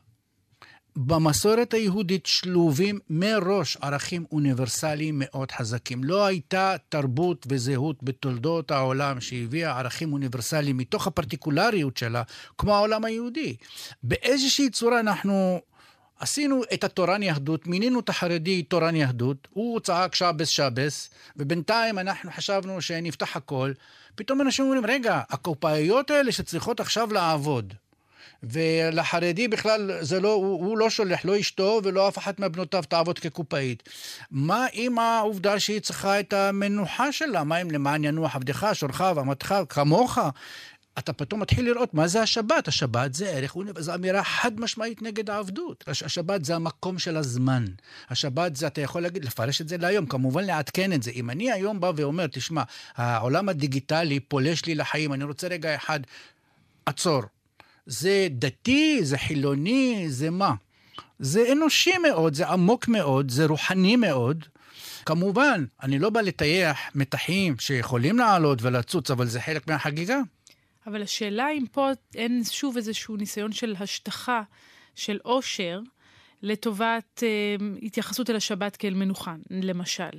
במסורת 0.95 1.73
היהודית 1.73 2.25
שלובים 2.25 2.99
מראש 3.09 3.77
ערכים 3.81 4.25
אוניברסליים 4.31 5.15
מאוד 5.17 5.51
חזקים. 5.51 6.03
לא 6.03 6.25
הייתה 6.25 6.75
תרבות 6.89 7.45
וזהות 7.49 8.03
בתולדות 8.03 8.71
העולם 8.71 9.21
שהביאה 9.21 9.79
ערכים 9.79 10.13
אוניברסליים 10.13 10.77
מתוך 10.77 11.07
הפרטיקולריות 11.07 11.97
שלה, 11.97 12.23
כמו 12.57 12.75
העולם 12.75 13.05
היהודי. 13.05 13.55
באיזושהי 14.03 14.69
צורה 14.69 14.99
אנחנו 14.99 15.61
עשינו 16.19 16.61
את 16.73 16.83
התורן 16.83 17.23
יהדות, 17.23 17.67
מינינו 17.67 17.99
את 17.99 18.09
החרדי 18.09 18.63
תורן 18.63 18.95
יהדות, 18.95 19.47
הוא 19.53 19.79
צעק 19.79 20.15
שבס 20.15 20.47
שבס, 20.47 21.09
ובינתיים 21.37 21.99
אנחנו 21.99 22.31
חשבנו 22.31 22.81
שנפתח 22.81 23.35
הכל. 23.35 23.71
פתאום 24.15 24.41
אנשים 24.41 24.65
אומרים, 24.65 24.85
רגע, 24.85 25.21
הקופאיות 25.29 26.11
האלה 26.11 26.31
שצריכות 26.31 26.79
עכשיו 26.79 27.13
לעבוד, 27.13 27.73
ולחרדי 28.43 29.47
בכלל 29.47 29.91
זה 30.01 30.19
לא, 30.19 30.33
הוא, 30.33 30.65
הוא 30.65 30.77
לא 30.77 30.89
שולח, 30.89 31.25
לא 31.25 31.39
אשתו 31.39 31.81
ולא 31.83 32.07
אף 32.07 32.17
אחת 32.17 32.39
מבנותיו 32.39 32.83
תעבוד 32.89 33.19
כקופאית. 33.19 33.89
מה 34.31 34.65
עם 34.73 34.99
העובדה 34.99 35.59
שהיא 35.59 35.79
צריכה 35.79 36.19
את 36.19 36.33
המנוחה 36.33 37.11
שלה? 37.11 37.43
מה 37.43 37.61
אם 37.61 37.71
למען 37.71 38.03
ינוח 38.03 38.35
עבדך, 38.35 38.69
שורך 38.73 39.01
ואמתך, 39.15 39.55
כמוך? 39.69 40.19
אתה 40.97 41.13
פתאום 41.13 41.41
מתחיל 41.41 41.65
לראות 41.65 41.93
מה 41.93 42.07
זה 42.07 42.21
השבת. 42.21 42.67
השבת 42.67 43.13
זה 43.13 43.29
ערך, 43.29 43.55
זו 43.77 43.95
אמירה 43.95 44.23
חד 44.23 44.59
משמעית 44.59 45.01
נגד 45.01 45.29
העבדות. 45.29 45.83
השבת 45.87 46.45
זה 46.45 46.55
המקום 46.55 46.99
של 46.99 47.17
הזמן. 47.17 47.65
השבת 48.09 48.55
זה, 48.55 48.67
אתה 48.67 48.81
יכול 48.81 49.01
להגיד, 49.01 49.25
לפרש 49.25 49.61
את 49.61 49.69
זה 49.69 49.77
להיום, 49.77 50.05
כמובן 50.05 50.43
לעדכן 50.43 50.93
את 50.93 51.03
זה. 51.03 51.11
אם 51.11 51.29
אני 51.29 51.51
היום 51.51 51.79
בא 51.79 51.91
ואומר, 51.95 52.27
תשמע, 52.27 52.63
העולם 52.95 53.49
הדיגיטלי 53.49 54.19
פולש 54.19 54.65
לי 54.65 54.75
לחיים, 54.75 55.13
אני 55.13 55.23
רוצה 55.23 55.47
רגע 55.47 55.75
אחד, 55.75 55.99
עצור. 56.85 57.23
זה 57.85 58.27
דתי, 58.31 58.99
זה 59.01 59.17
חילוני, 59.17 60.05
זה 60.09 60.29
מה? 60.29 60.53
זה 61.19 61.51
אנושי 61.51 61.97
מאוד, 61.97 62.33
זה 62.33 62.47
עמוק 62.47 62.87
מאוד, 62.87 63.31
זה 63.31 63.45
רוחני 63.45 63.95
מאוד. 63.95 64.45
כמובן, 65.05 65.65
אני 65.83 65.99
לא 65.99 66.09
בא 66.09 66.21
לטייח 66.21 66.77
מתחים 66.95 67.55
שיכולים 67.59 68.17
לעלות 68.17 68.61
ולצוץ, 68.61 69.11
אבל 69.11 69.27
זה 69.27 69.41
חלק 69.41 69.67
מהחגיגה. 69.67 70.19
אבל 70.87 71.01
השאלה 71.01 71.51
אם 71.51 71.65
פה 71.71 71.89
אין 72.15 72.43
שוב 72.51 72.77
איזשהו 72.77 73.15
ניסיון 73.17 73.51
של 73.51 73.75
השטחה, 73.79 74.41
של 74.95 75.19
עושר, 75.23 75.79
לטובת 76.43 77.23
אה, 77.23 77.55
התייחסות 77.81 78.29
אל 78.29 78.35
השבת 78.35 78.75
כאל 78.75 78.93
מנוחה, 78.93 79.35
למשל. 79.49 80.09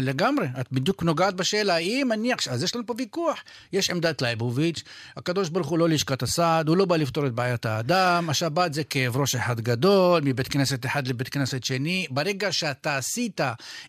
לגמרי, 0.00 0.46
את 0.60 0.72
בדיוק 0.72 1.02
נוגעת 1.02 1.34
בשאלה, 1.34 1.76
אם 1.76 2.12
אני 2.12 2.32
עכשיו, 2.32 2.54
אז 2.54 2.62
יש 2.62 2.74
לנו 2.74 2.86
פה 2.86 2.94
ויכוח. 2.98 3.42
יש 3.72 3.90
עמדת 3.90 4.22
לייבוביץ', 4.22 4.82
הקדוש 5.16 5.48
ברוך 5.48 5.68
הוא 5.68 5.78
לא 5.78 5.88
לשכת 5.88 6.22
הסעד, 6.22 6.68
הוא 6.68 6.76
לא 6.76 6.84
בא 6.84 6.96
לפתור 6.96 7.26
את 7.26 7.32
בעיית 7.32 7.66
האדם, 7.66 8.30
השבת 8.30 8.74
זה 8.74 8.84
כאב 8.84 9.16
ראש 9.16 9.34
אחד 9.34 9.60
גדול, 9.60 10.22
מבית 10.24 10.48
כנסת 10.48 10.86
אחד 10.86 11.06
לבית 11.06 11.28
כנסת 11.28 11.64
שני. 11.64 12.06
ברגע 12.10 12.52
שאתה 12.52 12.96
עשית 12.96 13.40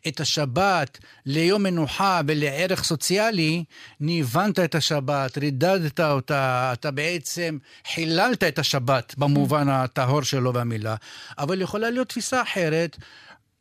את 0.08 0.20
השבת 0.20 1.00
ליום 1.26 1.63
מנוחה 1.63 2.22
ולערך 2.28 2.84
סוציאלי, 2.84 3.63
ניוונת 4.00 4.60
את 4.60 4.76
השבת, 4.76 5.38
רידדת 5.38 6.00
אותה, 6.00 6.70
אתה 6.74 6.91
בעצם 6.91 7.58
חיללת 7.94 8.44
את 8.44 8.60
השבת 8.60 9.15
במובן 9.18 9.70
הטהור 9.70 10.22
שלו 10.22 10.54
והמילה. 10.54 10.96
אבל 11.38 11.62
יכולה 11.62 11.89
להיות 11.89 12.10
תפיסה 12.10 12.41
אחרת. 12.41 12.98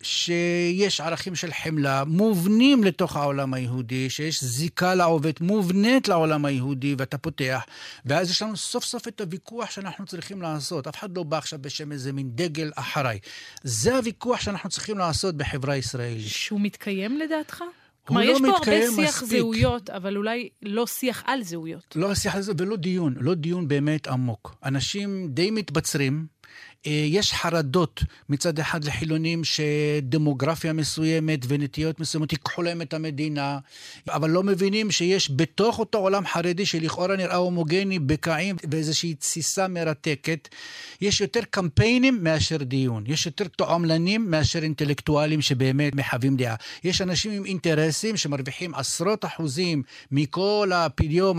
שיש 0.05 1.01
ערכים 1.01 1.35
של 1.35 1.51
חמלה 1.63 2.05
מובנים 2.05 2.85
לתוך 2.85 3.17
העולם 3.17 3.55
היהודי, 3.55 4.11
שיש 4.11 4.45
זיקה 4.45 4.95
לעובד 4.95 5.33
מובנית 5.41 6.09
לעולם 6.09 6.45
היהודי, 6.45 6.95
ואתה 6.99 7.19
פותח, 7.19 7.65
ואז 8.07 8.31
יש 8.31 8.43
לנו 8.43 8.57
סוף 8.57 8.85
סוף 8.85 9.09
את 9.09 9.21
הוויכוח 9.21 9.71
שאנחנו 9.71 10.07
צריכים 10.07 10.43
לעשות. 10.43 10.87
אף 10.87 10.97
אחד 10.97 11.17
לא 11.17 11.23
בא 11.23 11.39
עכשיו 11.39 11.59
בשם 11.63 11.93
איזה 11.93 12.13
מין 12.13 12.31
דגל 12.35 12.71
אחריי. 12.77 13.19
זה 13.63 13.97
הוויכוח 13.97 14.41
שאנחנו 14.41 14.71
צריכים 14.71 14.99
לעשות 14.99 15.37
בחברה 15.37 15.75
הישראלית. 15.75 16.29
שהוא 16.29 16.61
מתקיים 16.61 17.19
לדעתך? 17.19 17.65
כלומר, 18.07 18.23
לא 18.25 18.33
יש 18.33 18.39
פה 18.41 18.47
הרבה 18.47 18.91
שיח 18.91 19.23
מספיק. 19.23 19.29
זהויות, 19.29 19.91
אבל 19.91 20.17
אולי 20.17 20.49
לא 20.63 20.87
שיח 20.87 21.23
על 21.27 21.43
זהויות. 21.43 21.97
לא 21.97 22.15
שיח 22.15 22.35
על 22.35 22.43
זה 22.43 22.53
ולא 22.59 22.77
דיון, 22.77 23.15
לא 23.21 23.35
דיון 23.35 23.69
באמת 23.69 24.07
עמוק. 24.07 24.57
אנשים 24.65 25.29
די 25.29 25.51
מתבצרים, 25.51 26.27
יש 26.87 27.33
חרדות 27.33 28.03
מצד 28.29 28.59
אחד 28.59 28.85
לחילונים 28.85 29.43
שדמוגרפיה 29.45 30.73
מסוימת 30.73 31.41
ונטיות 31.49 32.01
מסוימות 32.01 32.33
ייקחו 32.33 32.63
להם 32.63 32.83
את 32.83 32.95
המדינה, 32.95 33.59
אבל 34.09 34.31
לא 34.31 34.43
מבינים 34.43 34.91
שיש 34.91 35.31
בתוך 35.37 35.79
אותו 35.79 35.99
עולם 35.99 36.27
חרדי 36.27 36.67
שלכאורה 36.67 37.17
נראה 37.17 37.37
הומוגני, 37.37 37.99
בקעים 37.99 38.57
ואיזושהי 38.71 39.15
תסיסה 39.15 39.69
מרתקת, 39.69 40.49
יש 41.01 41.21
יותר 41.21 41.41
קמפיינים 41.51 42.25
מאשר 42.25 42.57
דיון. 42.57 43.05
יש 43.07 43.27
יותר 43.27 43.49
תועמלנים 43.49 44.31
מאשר 44.31 44.63
אינטלקטואלים 44.63 45.43
שבאמת 45.43 45.95
מחווים 45.95 46.37
דעה. 46.37 46.55
יש 46.85 47.01
אנשים 47.01 47.33
עם 47.33 47.45
אינטרסים 47.45 48.17
שמרוויחים 48.17 48.75
עשרות 48.75 49.25
אחוזים 49.25 49.83
מכל 50.11 50.71
הפדיום 50.75 51.39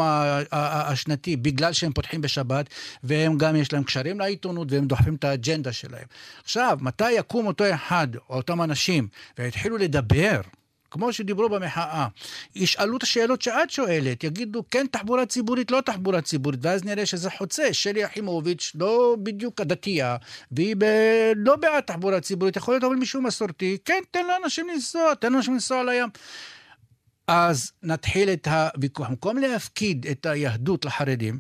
השנתי 0.52 1.36
בגלל 1.36 1.74
שהם 1.74 1.94
פותחים 1.94 2.22
בשבת, 2.22 2.70
והם 3.04 3.38
גם 3.38 3.56
יש 3.56 3.74
להם 3.74 3.84
קשרים 3.84 4.20
לעיתונות 4.20 4.72
והם 4.72 4.88
דוחפים 4.88 5.16
את 5.16 5.24
האג'נדה 5.36 5.74
שלהם. 5.74 6.06
עכשיו, 6.44 6.78
מתי 6.82 7.12
יקום 7.12 7.48
אותו 7.48 7.64
אחד, 7.74 8.08
או 8.30 8.36
אותם 8.36 8.62
אנשים, 8.62 9.08
ויתחילו 9.38 9.78
לדבר, 9.78 10.42
כמו 10.92 11.14
שדיברו 11.14 11.50
במחאה, 11.50 12.08
ישאלו 12.56 12.98
את 12.98 13.04
השאלות 13.04 13.42
שאת 13.42 13.70
שואלת, 13.70 14.24
יגידו 14.24 14.64
כן 14.72 14.86
תחבורה 14.92 15.26
ציבורית, 15.26 15.72
לא 15.72 15.82
תחבורה 15.82 16.22
ציבורית, 16.22 16.60
ואז 16.64 16.84
נראה 16.84 17.06
שזה 17.06 17.30
חוצה. 17.30 17.74
שלי 17.74 18.00
יחימוביץ' 18.00 18.72
לא 18.76 19.18
בדיוק 19.24 19.62
הדתייה, 19.62 20.18
והיא 20.52 20.76
ב... 20.78 20.86
לא 21.36 21.56
בעד 21.56 21.84
תחבורה 21.84 22.22
ציבורית, 22.22 22.56
יכול 22.56 22.74
להיות 22.74 22.84
אבל 22.84 22.96
מישהו 22.96 23.22
מסורתי, 23.22 23.78
כן, 23.86 24.00
תן 24.12 24.26
לאנשים 24.28 24.68
לנסוע, 24.70 25.14
תן 25.14 25.34
לאנשים 25.34 25.54
לנסוע 25.54 25.80
על 25.80 25.90
הים. 25.90 26.10
אז 27.28 27.72
נתחיל 27.84 28.30
את 28.30 28.48
הוויכוח. 28.48 29.10
במקום 29.10 29.38
להפקיד 29.38 30.08
את 30.12 30.26
היהדות 30.26 30.86
לחרדים, 30.86 31.40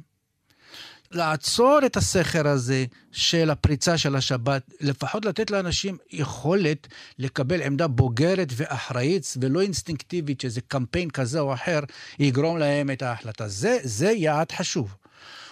לעצור 1.11 1.79
את 1.85 1.97
הסכר 1.97 2.47
הזה 2.47 2.85
של 3.11 3.49
הפריצה 3.49 3.97
של 3.97 4.15
השבת, 4.15 4.61
לפחות 4.81 5.25
לתת 5.25 5.51
לאנשים 5.51 5.97
יכולת 6.11 6.87
לקבל 7.19 7.61
עמדה 7.61 7.87
בוגרת 7.87 8.53
ואחראית 8.55 9.33
ולא 9.41 9.61
אינסטינקטיבית, 9.61 10.41
שזה 10.41 10.61
קמפיין 10.61 11.09
כזה 11.09 11.39
או 11.39 11.53
אחר 11.53 11.79
יגרום 12.19 12.57
להם 12.57 12.91
את 12.91 13.01
ההחלטה. 13.01 13.47
זה, 13.47 13.77
זה 13.83 14.11
יעד 14.11 14.51
חשוב. 14.51 14.95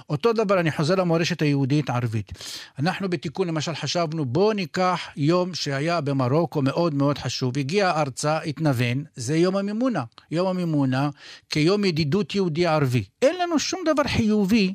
אותו 0.10 0.34
דבר, 0.34 0.60
אני 0.60 0.72
חוזר 0.72 0.96
למורשת 0.96 1.42
היהודית-ערבית. 1.42 2.32
אנחנו 2.80 3.10
בתיקון 3.10 3.48
למשל 3.48 3.76
חשבנו, 3.76 4.26
בואו 4.26 4.54
ניקח 4.54 5.00
יום 5.16 5.54
שהיה 5.54 6.02
במרוקו 6.02 6.62
מאוד 6.62 6.94
מאוד 6.94 7.18
חשוב, 7.18 7.58
הגיע 7.58 7.92
ארצה, 7.92 8.40
התנוון, 8.40 9.04
זה 9.16 9.38
יום 9.38 9.58
המימונה. 9.58 10.04
יום 10.32 10.48
המימונה 10.48 11.10
כיום 11.50 11.86
ידידות 11.86 12.36
יהודי-ערבי. 12.36 13.04
אין 13.22 13.36
לנו 13.42 13.60
שום 13.60 13.84
דבר 13.86 14.04
חיובי 14.04 14.74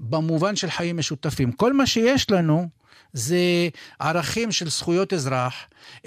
במובן 0.00 0.56
של 0.56 0.70
חיים 0.70 0.96
משותפים. 0.96 1.52
כל 1.52 1.72
מה 1.72 1.86
שיש 1.86 2.30
לנו 2.30 2.68
זה 3.12 3.68
ערכים 3.98 4.52
של 4.52 4.70
זכויות 4.70 5.12
אזרח, 5.12 5.54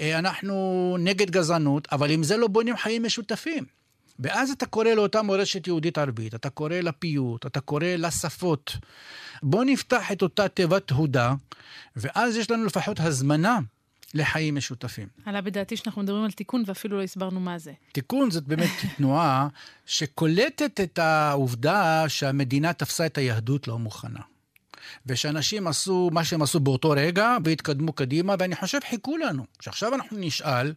אה, 0.00 0.18
אנחנו 0.18 0.96
נגד 1.00 1.30
גזענות, 1.30 1.88
אבל 1.92 2.10
עם 2.10 2.22
זה 2.22 2.36
לא 2.36 2.48
בונים 2.48 2.76
חיים 2.76 3.02
משותפים. 3.02 3.64
ואז 4.18 4.50
אתה 4.50 4.66
קורא 4.66 4.88
לאותה 4.88 5.22
מורשת 5.22 5.66
יהודית 5.66 5.98
ערבית, 5.98 6.34
אתה 6.34 6.50
קורא 6.50 6.74
לפיוט, 6.74 7.46
אתה 7.46 7.60
קורא 7.60 7.86
לשפות. 7.98 8.76
בוא 9.42 9.64
נפתח 9.64 10.12
את 10.12 10.22
אותה 10.22 10.48
תיבת 10.48 10.90
הודה, 10.90 11.34
ואז 11.96 12.36
יש 12.36 12.50
לנו 12.50 12.64
לפחות 12.64 13.00
הזמנה 13.00 13.58
לחיים 14.14 14.54
משותפים. 14.54 15.08
עלה 15.24 15.40
בדעתי 15.40 15.76
שאנחנו 15.76 16.02
מדברים 16.02 16.24
על 16.24 16.30
תיקון 16.30 16.62
ואפילו 16.66 16.96
לא 16.96 17.02
הסברנו 17.02 17.40
מה 17.40 17.58
זה. 17.58 17.72
תיקון 17.92 18.30
זאת 18.30 18.44
באמת 18.44 18.70
תנועה 18.96 19.48
שקולטת 19.86 20.80
את 20.80 20.98
העובדה 20.98 22.04
שהמדינה 22.08 22.72
תפסה 22.72 23.06
את 23.06 23.18
היהדות 23.18 23.68
לא 23.68 23.78
מוכנה. 23.78 24.20
ושאנשים 25.06 25.66
עשו 25.66 26.10
מה 26.12 26.24
שהם 26.24 26.42
עשו 26.42 26.60
באותו 26.60 26.90
רגע 26.90 27.36
והתקדמו 27.44 27.92
קדימה, 27.92 28.34
ואני 28.38 28.56
חושב 28.56 28.78
חיכו 28.90 29.16
לנו. 29.16 29.44
שעכשיו 29.60 29.94
אנחנו 29.94 30.18
נשאל 30.18 30.72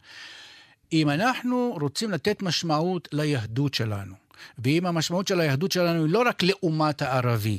אם 0.94 1.10
אנחנו 1.10 1.78
רוצים 1.82 2.12
לתת 2.12 2.42
משמעות 2.42 3.08
ליהדות 3.12 3.74
שלנו, 3.74 4.16
ואם 4.60 4.86
המשמעות 4.86 5.28
של 5.28 5.40
היהדות 5.40 5.72
שלנו 5.72 6.06
היא 6.06 6.14
לא 6.14 6.24
רק 6.28 6.44
לאומת 6.44 7.02
הערבי, 7.02 7.58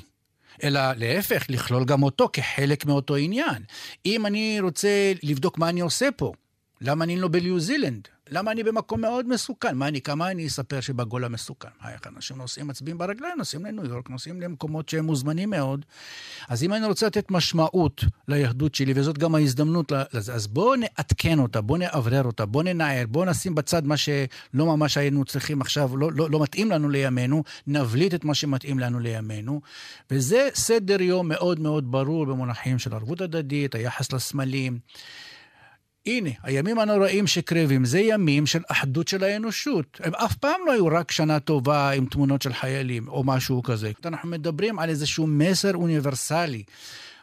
אלא 0.62 0.80
להפך, 0.96 1.46
לכלול 1.48 1.84
גם 1.84 2.02
אותו 2.02 2.28
כחלק 2.32 2.86
מאותו 2.86 3.16
עניין. 3.16 3.62
אם 4.06 4.26
אני 4.26 4.60
רוצה 4.60 5.12
לבדוק 5.22 5.58
מה 5.58 5.68
אני 5.68 5.80
עושה 5.80 6.08
פה, 6.16 6.32
למה 6.80 7.04
אני 7.04 7.16
לא 7.16 7.28
בניו 7.28 7.60
זילנד? 7.60 8.08
למה 8.30 8.52
אני 8.52 8.62
במקום 8.62 9.00
מאוד 9.00 9.28
מסוכן? 9.28 9.76
מה 9.76 9.88
אני, 9.88 10.00
כמה 10.00 10.30
אני 10.30 10.46
אספר 10.46 10.80
שבגולה 10.80 11.28
מסוכן? 11.28 11.68
מה, 11.82 11.92
איך 11.92 12.00
אנשים 12.06 12.36
נוסעים, 12.36 12.66
מצביעים 12.66 12.98
ברגליים, 12.98 13.38
נוסעים 13.38 13.66
לניו 13.66 13.86
יורק, 13.86 14.10
נוסעים 14.10 14.40
למקומות 14.40 14.88
שהם 14.88 15.04
מוזמנים 15.04 15.50
מאוד. 15.50 15.84
אז 16.48 16.62
אם 16.62 16.74
אני 16.74 16.86
רוצה 16.86 17.06
לתת 17.06 17.30
משמעות 17.30 18.04
ליהדות 18.28 18.74
שלי, 18.74 18.92
וזאת 18.96 19.18
גם 19.18 19.34
ההזדמנות 19.34 19.92
לזה, 20.12 20.34
אז 20.34 20.46
בואו 20.46 20.74
נעדכן 20.76 21.38
אותה, 21.38 21.60
בואו 21.60 21.78
נאוורר 21.78 22.24
אותה, 22.24 22.46
בואו 22.46 22.64
ננער, 22.64 23.06
בואו 23.08 23.24
נשים 23.24 23.54
בצד 23.54 23.86
מה 23.86 23.96
שלא 23.96 24.66
ממש 24.66 24.96
היינו 24.96 25.24
צריכים 25.24 25.60
עכשיו, 25.60 25.96
לא, 25.96 26.12
לא, 26.12 26.30
לא 26.30 26.42
מתאים 26.42 26.70
לנו 26.70 26.88
לימינו, 26.88 27.42
נבליט 27.66 28.14
את 28.14 28.24
מה 28.24 28.34
שמתאים 28.34 28.78
לנו 28.78 29.00
לימינו. 29.00 29.60
וזה 30.10 30.48
סדר 30.54 31.02
יום 31.02 31.28
מאוד 31.28 31.60
מאוד 31.60 31.92
ברור 31.92 32.26
במונחים 32.26 32.78
של 32.78 32.94
ערבות 32.94 33.20
הדדית, 33.20 33.74
היחס 33.74 34.12
לסמלים. 34.12 34.78
הנה, 36.06 36.30
הימים 36.42 36.78
הנוראים 36.78 37.26
שקרבים, 37.26 37.84
זה 37.84 38.00
ימים 38.00 38.46
של 38.46 38.62
אחדות 38.68 39.08
של 39.08 39.24
האנושות. 39.24 40.00
הם 40.04 40.14
אף 40.14 40.34
פעם 40.34 40.60
לא 40.66 40.72
היו 40.72 40.86
רק 40.86 41.10
שנה 41.10 41.40
טובה 41.40 41.90
עם 41.90 42.06
תמונות 42.06 42.42
של 42.42 42.52
חיילים 42.52 43.08
או 43.08 43.24
משהו 43.24 43.62
כזה. 43.62 43.92
אנחנו 44.04 44.28
מדברים 44.28 44.78
על 44.78 44.88
איזשהו 44.88 45.26
מסר 45.26 45.74
אוניברסלי. 45.74 46.62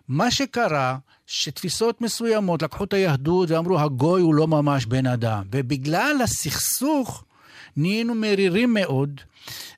מה 0.08 0.32
שקרה, 0.32 0.98
שתפיסות 1.28 2.02
מסוימות 2.02 2.62
לקחו 2.62 2.84
את 2.84 2.94
היהדות 2.94 3.52
ואמרו, 3.52 3.80
הגוי 3.80 4.22
הוא 4.22 4.36
לא 4.36 4.48
ממש 4.48 4.86
בן 4.86 5.06
אדם. 5.06 5.44
ובגלל 5.52 6.18
הסכסוך 6.24 7.24
נהיינו 7.78 8.16
מרירים 8.16 8.74
מאוד, 8.74 9.22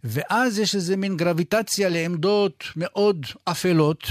ואז 0.04 0.60
יש 0.60 0.76
איזה 0.76 0.98
מין 0.98 1.18
גרביטציה 1.18 1.90
לעמדות 1.90 2.64
מאוד 2.76 3.26
אפלות. 3.46 4.04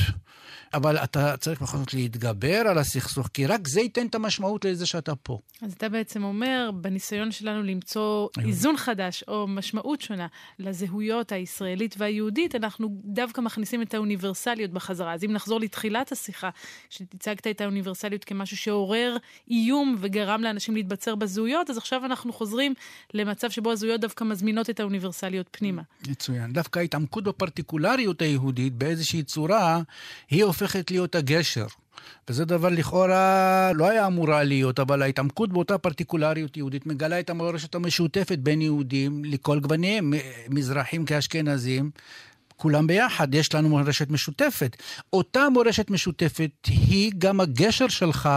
אבל 0.74 0.96
אתה 0.96 1.36
צריך 1.36 1.62
בכל 1.62 1.76
זאת 1.76 1.94
להתגבר 1.94 2.56
על 2.56 2.78
הסכסוך, 2.78 3.28
כי 3.34 3.46
רק 3.46 3.68
זה 3.68 3.80
ייתן 3.80 4.06
את 4.06 4.14
המשמעות 4.14 4.64
לזה 4.64 4.86
שאתה 4.86 5.14
פה. 5.14 5.38
אז 5.62 5.72
אתה 5.72 5.88
בעצם 5.88 6.24
אומר, 6.24 6.70
בניסיון 6.74 7.32
שלנו 7.32 7.62
למצוא 7.62 8.28
איזון 8.44 8.76
חדש 8.76 9.24
או 9.28 9.48
משמעות 9.48 10.00
שונה 10.00 10.26
לזהויות 10.58 11.32
הישראלית 11.32 11.94
והיהודית, 11.98 12.54
אנחנו 12.54 12.88
דווקא 13.04 13.40
מכניסים 13.40 13.82
את 13.82 13.94
האוניברסליות 13.94 14.70
בחזרה. 14.70 15.14
אז 15.14 15.24
אם 15.24 15.32
נחזור 15.32 15.60
לתחילת 15.60 16.12
השיחה, 16.12 16.50
שהצגת 16.90 17.46
את 17.46 17.60
האוניברסליות 17.60 18.24
כמשהו 18.24 18.56
שעורר 18.56 19.16
איום 19.50 19.96
וגרם 20.00 20.42
לאנשים 20.42 20.74
להתבצר 20.74 21.14
בזהויות, 21.14 21.70
אז 21.70 21.76
עכשיו 21.76 22.04
אנחנו 22.04 22.32
חוזרים 22.32 22.74
למצב 23.14 23.50
שבו 23.50 23.72
הזהויות 23.72 24.00
דווקא 24.00 24.24
מזמינות 24.24 24.70
את 24.70 24.80
האוניברסליות 24.80 25.46
פנימה. 25.50 25.82
מצוין. 26.08 26.52
דווקא 26.52 26.78
ההתעמקות 26.78 27.24
בפרטיקולריות 27.24 28.22
היהודית 28.22 28.72
באיזושהי 28.72 29.22
צורה, 29.22 29.82
היא 30.30 30.44
הופכת 30.62 30.90
להיות 30.90 31.14
הגשר. 31.14 31.66
וזה 32.28 32.44
דבר 32.44 32.68
לכאורה 32.68 33.70
לא 33.74 33.88
היה 33.90 34.06
אמורה 34.06 34.44
להיות, 34.44 34.80
אבל 34.80 35.02
ההתעמקות 35.02 35.52
באותה 35.52 35.78
פרטיקולריות 35.78 36.56
יהודית 36.56 36.86
מגלה 36.86 37.20
את 37.20 37.30
המורשת 37.30 37.74
המשותפת 37.74 38.38
בין 38.38 38.62
יהודים 38.62 39.24
לכל 39.24 39.60
גווניהם, 39.60 40.12
מזרחים 40.48 41.04
כאשכנזים. 41.04 41.90
כולם 42.56 42.86
ביחד, 42.86 43.34
יש 43.34 43.54
לנו 43.54 43.68
מורשת 43.68 44.10
משותפת. 44.10 44.76
אותה 45.12 45.48
מורשת 45.48 45.90
משותפת 45.90 46.50
היא 46.66 47.12
גם 47.18 47.40
הגשר 47.40 47.88
שלך 47.88 48.28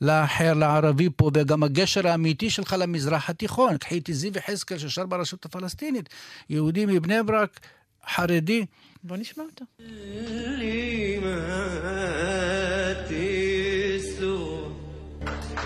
לאחר, 0.00 0.54
לערבי 0.54 1.08
פה, 1.16 1.30
וגם 1.34 1.62
הגשר 1.62 2.08
האמיתי 2.08 2.50
שלך 2.50 2.76
למזרח 2.78 3.30
התיכון. 3.30 3.76
קחי 3.76 3.98
את 3.98 4.08
זיו 4.12 4.32
יחזקאל 4.38 4.78
ששר 4.78 5.06
ברשות 5.06 5.44
הפלסטינית, 5.44 6.08
יהודי 6.50 6.86
מבני 6.86 7.22
ברק, 7.22 7.60
חרדי. 8.08 8.64
בוא 9.08 9.16
נשמע 9.16 9.44
אותו. 9.44 9.64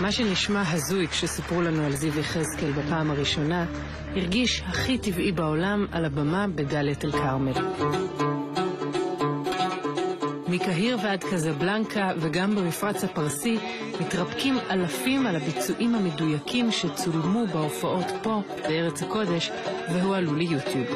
מה 0.01 0.11
שנשמע 0.11 0.63
הזוי 0.71 1.07
כשסיפרו 1.07 1.61
לנו 1.61 1.85
על 1.85 1.91
זיו 1.91 2.19
יחזקאל 2.19 2.71
בפעם 2.71 3.11
הראשונה, 3.11 3.65
הרגיש 4.15 4.61
הכי 4.61 4.97
טבעי 4.97 5.31
בעולם 5.31 5.85
על 5.91 6.05
הבמה 6.05 6.45
בדאלית 6.47 7.05
אל 7.05 7.11
כרמל. 7.11 7.53
מקהיר 10.53 10.97
ועד 11.03 11.23
קזבלנקה 11.23 12.11
וגם 12.19 12.55
במפרץ 12.55 13.03
הפרסי 13.03 13.57
מתרפקים 14.01 14.57
אלפים 14.69 15.25
על 15.27 15.35
הביצועים 15.35 15.95
המדויקים 15.95 16.71
שצולמו 16.71 17.47
בהופעות 17.47 18.05
פה, 18.23 18.41
בארץ 18.61 19.03
הקודש, 19.03 19.51
והועלו 19.93 20.35
ליוטיוב. 20.35 20.87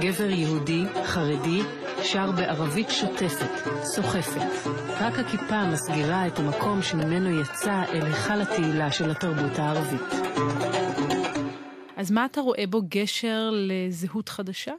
גבר 0.00 0.30
יהודי, 0.30 0.84
חרדי, 1.04 1.60
שר 2.02 2.30
בערבית 2.30 2.90
שוטפת, 2.90 3.68
סוחפת. 3.82 4.70
רק 5.00 5.18
הכיפה 5.18 5.64
מסגירה 5.64 6.26
את 6.26 6.38
המקום 6.38 6.82
שממנו 6.82 7.40
יצא 7.40 7.82
אל 7.92 8.06
היכל 8.06 8.40
התהילה 8.40 8.92
של 8.92 9.10
התרבות 9.10 9.58
הערבית. 9.58 10.30
אז 11.96 12.10
מה 12.10 12.24
אתה 12.24 12.40
רואה 12.40 12.64
בו 12.70 12.82
גשר 12.88 13.50
לזהות 13.52 14.28
חדשה? 14.28 14.72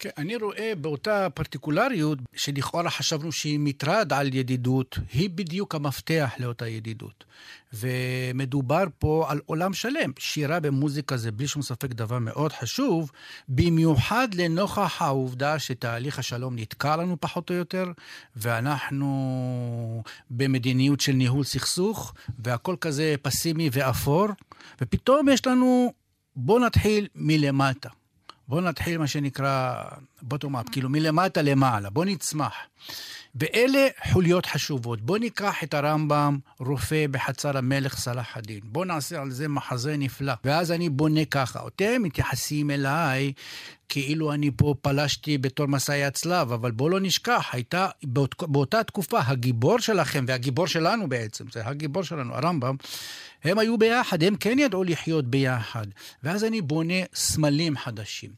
כן, 0.00 0.08
אני 0.18 0.36
רואה 0.36 0.72
באותה 0.80 1.30
פרטיקולריות, 1.34 2.18
שלכאורה 2.36 2.90
חשבנו 2.90 3.32
שהיא 3.32 3.58
מטרד 3.58 4.12
על 4.12 4.34
ידידות, 4.34 4.98
היא 5.12 5.30
בדיוק 5.30 5.74
המפתח 5.74 6.30
לאותה 6.38 6.68
ידידות. 6.68 7.24
ומדובר 7.72 8.84
פה 8.98 9.26
על 9.28 9.40
עולם 9.46 9.72
שלם. 9.72 10.12
שירה 10.18 10.60
במוזיקה 10.60 11.16
זה 11.16 11.32
בלי 11.32 11.48
שום 11.48 11.62
ספק 11.62 11.90
דבר 11.90 12.18
מאוד 12.18 12.52
חשוב, 12.52 13.10
במיוחד 13.48 14.28
לנוכח 14.34 15.02
העובדה 15.02 15.58
שתהליך 15.58 16.18
השלום 16.18 16.58
נתקע 16.58 16.96
לנו 16.96 17.16
פחות 17.20 17.50
או 17.50 17.54
יותר, 17.54 17.92
ואנחנו 18.36 20.02
במדיניות 20.30 21.00
של 21.00 21.12
ניהול 21.12 21.44
סכסוך, 21.44 22.14
והכל 22.38 22.76
כזה 22.80 23.14
פסימי 23.22 23.70
ואפור, 23.72 24.28
ופתאום 24.80 25.28
יש 25.28 25.46
לנו, 25.46 25.92
בואו 26.36 26.58
נתחיל 26.58 27.06
מלמטה. 27.14 27.88
בואו 28.48 28.60
נתחיל 28.60 28.98
מה 28.98 29.06
שנקרא 29.06 29.84
bottom 30.30 30.52
up, 30.52 30.72
כאילו 30.72 30.88
מלמטה 30.88 31.42
למעלה, 31.42 31.90
בואו 31.90 32.04
נצמח. 32.04 32.54
ואלה 33.34 33.86
חוליות 34.12 34.46
חשובות. 34.46 35.00
בואו 35.00 35.18
ניקח 35.18 35.64
את 35.64 35.74
הרמב"ם, 35.74 36.38
רופא 36.60 37.06
בחצר 37.10 37.58
המלך 37.58 37.96
סלאח 37.96 38.36
א-דין. 38.36 38.60
בואו 38.64 38.84
נעשה 38.84 39.20
על 39.20 39.30
זה 39.30 39.48
מחזה 39.48 39.96
נפלא. 39.96 40.32
ואז 40.44 40.72
אני 40.72 40.88
בונה 40.88 41.24
ככה. 41.24 41.60
אתם 41.66 42.02
מתייחסים 42.02 42.70
אליי 42.70 43.32
כאילו 43.88 44.32
אני 44.32 44.50
פה 44.56 44.74
פלשתי 44.82 45.38
בתור 45.38 45.66
מסעי 45.66 46.04
הצלב, 46.04 46.52
אבל 46.52 46.70
בואו 46.70 46.88
לא 46.88 47.00
נשכח, 47.00 47.48
הייתה 47.52 47.88
באות, 48.04 48.34
באותה 48.48 48.84
תקופה 48.84 49.20
הגיבור 49.26 49.78
שלכם, 49.78 50.24
והגיבור 50.28 50.66
שלנו 50.66 51.08
בעצם, 51.08 51.44
זה 51.52 51.66
הגיבור 51.66 52.02
שלנו, 52.02 52.34
הרמב"ם, 52.34 52.76
הם 53.44 53.58
היו 53.58 53.78
ביחד, 53.78 54.22
הם 54.22 54.36
כן 54.36 54.58
ידעו 54.58 54.84
לחיות 54.84 55.24
ביחד. 55.24 55.86
ואז 56.22 56.44
אני 56.44 56.60
בונה 56.60 56.94
סמלים 57.14 57.76
חדשים. 57.76 58.30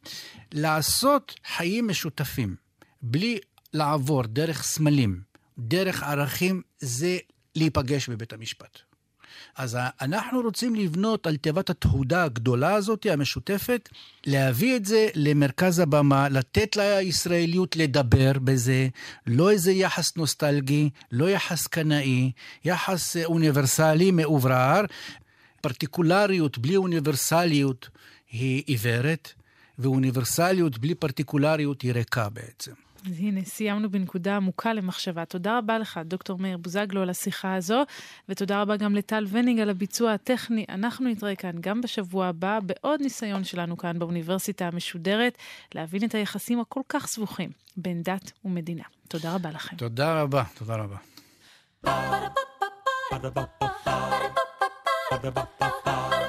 לעשות 0.53 1.35
חיים 1.57 1.88
משותפים, 1.88 2.55
בלי 3.03 3.38
לעבור 3.74 4.22
דרך 4.22 4.62
סמלים, 4.62 5.20
דרך 5.59 6.02
ערכים, 6.02 6.62
זה 6.78 7.18
להיפגש 7.56 8.09
בבית 8.09 8.33
המשפט. 8.33 8.78
אז 9.56 9.78
אנחנו 10.00 10.40
רוצים 10.40 10.74
לבנות 10.74 11.26
על 11.26 11.37
תיבת 11.37 11.70
התהודה 11.70 12.24
הגדולה 12.24 12.74
הזאת, 12.74 13.06
המשותפת, 13.11 13.88
להביא 14.26 14.76
את 14.76 14.85
זה 14.85 15.09
למרכז 15.14 15.78
הבמה, 15.78 16.28
לתת 16.28 16.76
לישראליות 16.76 17.76
לדבר 17.76 18.33
בזה, 18.44 18.88
לא 19.26 19.50
איזה 19.50 19.72
יחס 19.72 20.16
נוסטלגי, 20.16 20.90
לא 21.12 21.30
יחס 21.30 21.66
קנאי, 21.66 22.33
יחס 22.64 23.16
אוניברסלי 23.16 24.11
מאוברר. 24.11 24.80
פרטיקולריות 25.61 26.59
בלי 26.59 26.76
אוניברסליות 26.76 27.88
היא 28.30 28.62
עיוורת, 28.66 29.33
ואוניברסליות 29.78 30.78
בלי 30.78 30.94
פרטיקולריות 30.94 31.83
היא 31.83 31.92
ריקה 31.92 32.28
בעצם. 32.28 32.72
אז 33.06 33.18
הנה, 33.18 33.44
סיימנו 33.44 33.90
בנקודה 33.90 34.36
עמוקה 34.36 34.72
למחשבה. 34.72 35.24
תודה 35.24 35.58
רבה 35.58 35.78
לך, 35.78 36.00
דוקטור 36.04 36.38
מאיר 36.38 36.56
בוזגלו, 36.56 37.02
על 37.02 37.10
השיחה 37.10 37.54
הזו, 37.54 37.82
ותודה 38.28 38.62
רבה 38.62 38.76
גם 38.76 38.94
לטל 38.94 39.26
וניג 39.28 39.60
על 39.60 39.70
הביצוע 39.70 40.12
הטכני. 40.12 40.66
אנחנו 40.68 41.08
נתראה 41.08 41.34
כאן 41.34 41.52
גם 41.60 41.80
בשבוע 41.80 42.26
הבא, 42.26 42.58
בעוד 42.62 43.00
ניסיון 43.00 43.44
שלנו 43.44 43.76
כאן 43.76 43.98
באוניברסיטה 43.98 44.66
המשודרת, 44.66 45.38
להבין 45.74 46.04
את 46.04 46.14
היחסים 46.14 46.60
הכל 46.60 46.80
כך 46.88 47.06
סבוכים 47.06 47.50
בין 47.76 48.02
דת 48.02 48.32
ומדינה. 48.44 48.84
תודה 49.08 49.34
רבה 49.34 49.50
לכם. 49.50 49.76
תודה 49.76 50.22
רבה, 50.22 50.42
תודה 50.54 50.76
רבה. 50.76 50.96
Ba-da-ba-ba-ba 55.10 56.19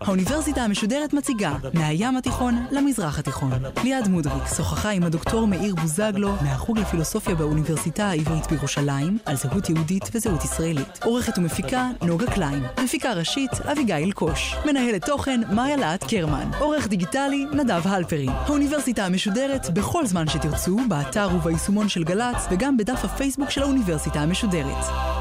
האוניברסיטה 0.00 0.62
המשודרת 0.62 1.12
מציגה 1.12 1.52
מהים 1.74 2.16
התיכון 2.16 2.66
למזרח 2.70 3.18
התיכון. 3.18 3.52
ליעד 3.84 4.08
מודריק 4.08 4.46
שוחחה 4.56 4.90
עם 4.90 5.02
הדוקטור 5.02 5.46
מאיר 5.46 5.74
בוזגלו 5.74 6.32
מהחוג 6.42 6.78
לפילוסופיה 6.78 7.34
באוניברסיטה 7.34 8.06
העברית 8.06 8.46
בירושלים 8.50 9.18
על 9.26 9.36
זהות 9.36 9.70
יהודית 9.70 10.02
וזהות 10.14 10.44
ישראלית. 10.44 11.04
עורכת 11.04 11.38
ומפיקה 11.38 11.88
נוגה 12.02 12.26
קליין. 12.26 12.62
מפיקה 12.84 13.12
ראשית 13.12 13.50
אביגיל 13.72 13.96
אלקוש. 13.96 14.56
מנהלת 14.66 15.06
תוכן 15.06 15.40
מאיה 15.54 15.76
להט 15.76 16.04
קרמן. 16.04 16.50
עורך 16.58 16.88
דיגיטלי 16.88 17.46
נדב 17.52 17.82
הלפרין. 17.84 18.30
האוניברסיטה 18.30 19.06
המשודרת 19.06 19.70
בכל 19.70 20.06
זמן 20.06 20.28
שתרצו, 20.28 20.78
באתר 20.88 21.28
וביישומון 21.34 21.88
של 21.88 22.04
גל"צ 22.04 22.46
וגם 22.50 22.76
בדף 22.76 23.04
הפייסבוק 23.04 23.50
של 23.50 23.62
האוניברסיטה 23.62 24.20
המשודרת. 24.20 25.19